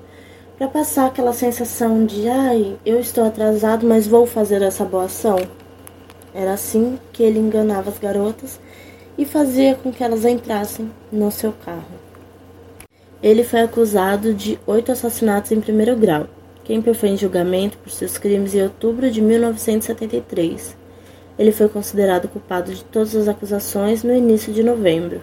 para 0.57 0.67
passar 0.67 1.07
aquela 1.07 1.33
sensação 1.33 2.05
de, 2.05 2.27
ai, 2.27 2.77
eu 2.85 2.99
estou 2.99 3.25
atrasado, 3.25 3.85
mas 3.85 4.07
vou 4.07 4.25
fazer 4.25 4.61
essa 4.61 4.85
boa 4.85 5.05
ação. 5.05 5.37
Era 6.33 6.53
assim 6.53 6.99
que 7.11 7.23
ele 7.23 7.39
enganava 7.39 7.89
as 7.89 7.99
garotas 7.99 8.59
e 9.17 9.25
fazia 9.25 9.75
com 9.75 9.91
que 9.91 10.03
elas 10.03 10.25
entrassem 10.25 10.91
no 11.11 11.31
seu 11.31 11.51
carro. 11.51 12.05
Ele 13.21 13.43
foi 13.43 13.61
acusado 13.61 14.33
de 14.33 14.59
oito 14.67 14.91
assassinatos 14.91 15.51
em 15.51 15.61
primeiro 15.61 15.95
grau 15.95 16.27
Kemper 16.65 16.95
foi 16.95 17.09
em 17.09 17.17
julgamento 17.17 17.77
por 17.77 17.91
seus 17.91 18.17
crimes 18.17 18.55
em 18.55 18.63
outubro 18.63 19.09
de 19.11 19.21
1973. 19.21 20.75
Ele 21.37 21.51
foi 21.51 21.69
considerado 21.69 22.27
culpado 22.27 22.73
de 22.73 22.83
todas 22.83 23.15
as 23.15 23.27
acusações 23.27 24.03
no 24.03 24.13
início 24.13 24.51
de 24.51 24.63
novembro. 24.63 25.21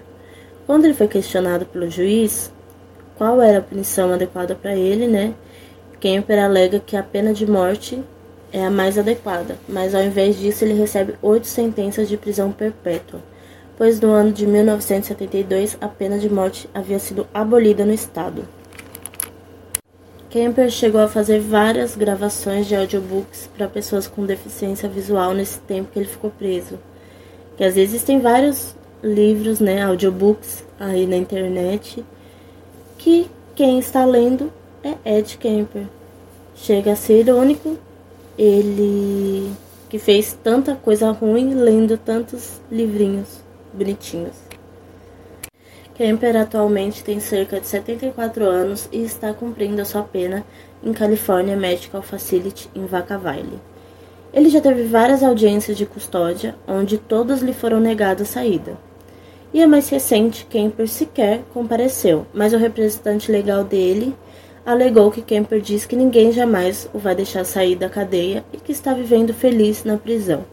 Quando 0.66 0.84
ele 0.84 0.94
foi 0.94 1.08
questionado 1.08 1.66
pelo 1.66 1.90
juiz 1.90 2.52
qual 3.16 3.40
era 3.40 3.58
a 3.58 3.62
punição 3.62 4.12
adequada 4.12 4.54
para 4.54 4.74
ele, 4.74 5.06
né? 5.06 5.34
Kemper 6.00 6.42
alega 6.42 6.80
que 6.80 6.96
a 6.96 7.02
pena 7.02 7.32
de 7.32 7.46
morte 7.46 8.02
é 8.52 8.64
a 8.64 8.70
mais 8.70 8.98
adequada, 8.98 9.56
mas 9.68 9.94
ao 9.94 10.02
invés 10.02 10.36
disso 10.38 10.64
ele 10.64 10.74
recebe 10.74 11.14
oito 11.22 11.46
sentenças 11.46 12.08
de 12.08 12.16
prisão 12.16 12.50
perpétua, 12.52 13.20
pois 13.78 14.00
no 14.00 14.10
ano 14.10 14.32
de 14.32 14.46
1972 14.46 15.78
a 15.80 15.88
pena 15.88 16.18
de 16.18 16.28
morte 16.28 16.68
havia 16.74 16.98
sido 16.98 17.26
abolida 17.32 17.84
no 17.84 17.92
estado. 17.92 18.44
Kemper 20.28 20.70
chegou 20.70 21.00
a 21.00 21.08
fazer 21.08 21.40
várias 21.40 21.94
gravações 21.94 22.66
de 22.66 22.74
audiobooks 22.74 23.50
para 23.54 23.68
pessoas 23.68 24.06
com 24.06 24.24
deficiência 24.24 24.88
visual 24.88 25.34
nesse 25.34 25.58
tempo 25.60 25.90
que 25.92 25.98
ele 25.98 26.08
ficou 26.08 26.30
preso. 26.30 26.78
Que 27.54 27.64
às 27.64 27.74
vezes 27.74 27.90
existem 27.90 28.18
vários 28.18 28.74
livros, 29.02 29.60
né, 29.60 29.82
audiobooks 29.82 30.64
aí 30.80 31.06
na 31.06 31.16
internet, 31.16 32.02
que 33.02 33.28
quem 33.56 33.80
está 33.80 34.04
lendo 34.04 34.52
é 34.84 35.18
Ed 35.18 35.36
Kemper. 35.36 35.86
Chega 36.54 36.92
a 36.92 36.96
ser 36.96 37.20
irônico, 37.20 37.76
ele 38.38 39.50
que 39.88 39.98
fez 39.98 40.38
tanta 40.40 40.76
coisa 40.76 41.10
ruim 41.10 41.52
lendo 41.52 41.98
tantos 41.98 42.60
livrinhos 42.70 43.40
bonitinhos. 43.74 44.36
Kemper 45.96 46.36
atualmente 46.36 47.02
tem 47.02 47.18
cerca 47.18 47.60
de 47.60 47.66
74 47.66 48.44
anos 48.44 48.88
e 48.92 49.02
está 49.02 49.34
cumprindo 49.34 49.82
a 49.82 49.84
sua 49.84 50.02
pena 50.02 50.46
em 50.82 50.92
California 50.92 51.56
Medical 51.56 52.02
Facility 52.02 52.70
em 52.72 52.86
Vacaville. 52.86 53.60
Ele 54.32 54.48
já 54.48 54.60
teve 54.60 54.84
várias 54.84 55.24
audiências 55.24 55.76
de 55.76 55.84
custódia, 55.84 56.54
onde 56.68 56.98
todas 56.98 57.42
lhe 57.42 57.52
foram 57.52 57.80
negadas 57.80 58.28
saída. 58.28 58.78
E 59.54 59.62
a 59.62 59.68
mais 59.68 59.88
recente, 59.90 60.46
Kemper 60.46 60.88
sequer 60.88 61.42
compareceu, 61.52 62.26
mas 62.32 62.54
o 62.54 62.56
representante 62.56 63.30
legal 63.30 63.62
dele 63.62 64.14
alegou 64.64 65.10
que 65.10 65.20
Kemper 65.20 65.60
diz 65.60 65.84
que 65.84 65.96
ninguém 65.96 66.32
jamais 66.32 66.88
o 66.94 66.98
vai 66.98 67.14
deixar 67.14 67.44
sair 67.44 67.76
da 67.76 67.88
cadeia 67.88 68.44
e 68.52 68.56
que 68.56 68.72
está 68.72 68.94
vivendo 68.94 69.34
feliz 69.34 69.84
na 69.84 69.98
prisão. 69.98 70.44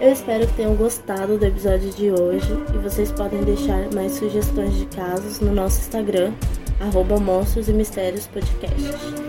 Eu 0.00 0.12
espero 0.12 0.46
que 0.46 0.54
tenham 0.54 0.74
gostado 0.74 1.36
do 1.36 1.44
episódio 1.44 1.90
de 1.90 2.10
hoje 2.10 2.52
e 2.74 2.78
vocês 2.78 3.12
podem 3.12 3.42
deixar 3.42 3.92
mais 3.92 4.12
sugestões 4.12 4.74
de 4.76 4.86
casos 4.86 5.40
no 5.40 5.52
nosso 5.52 5.80
Instagram, 5.80 6.32
arroba 6.80 7.18
Monstros 7.18 7.68
e 7.68 7.72
Mistérios 7.72 8.26
Podcast. 8.26 9.27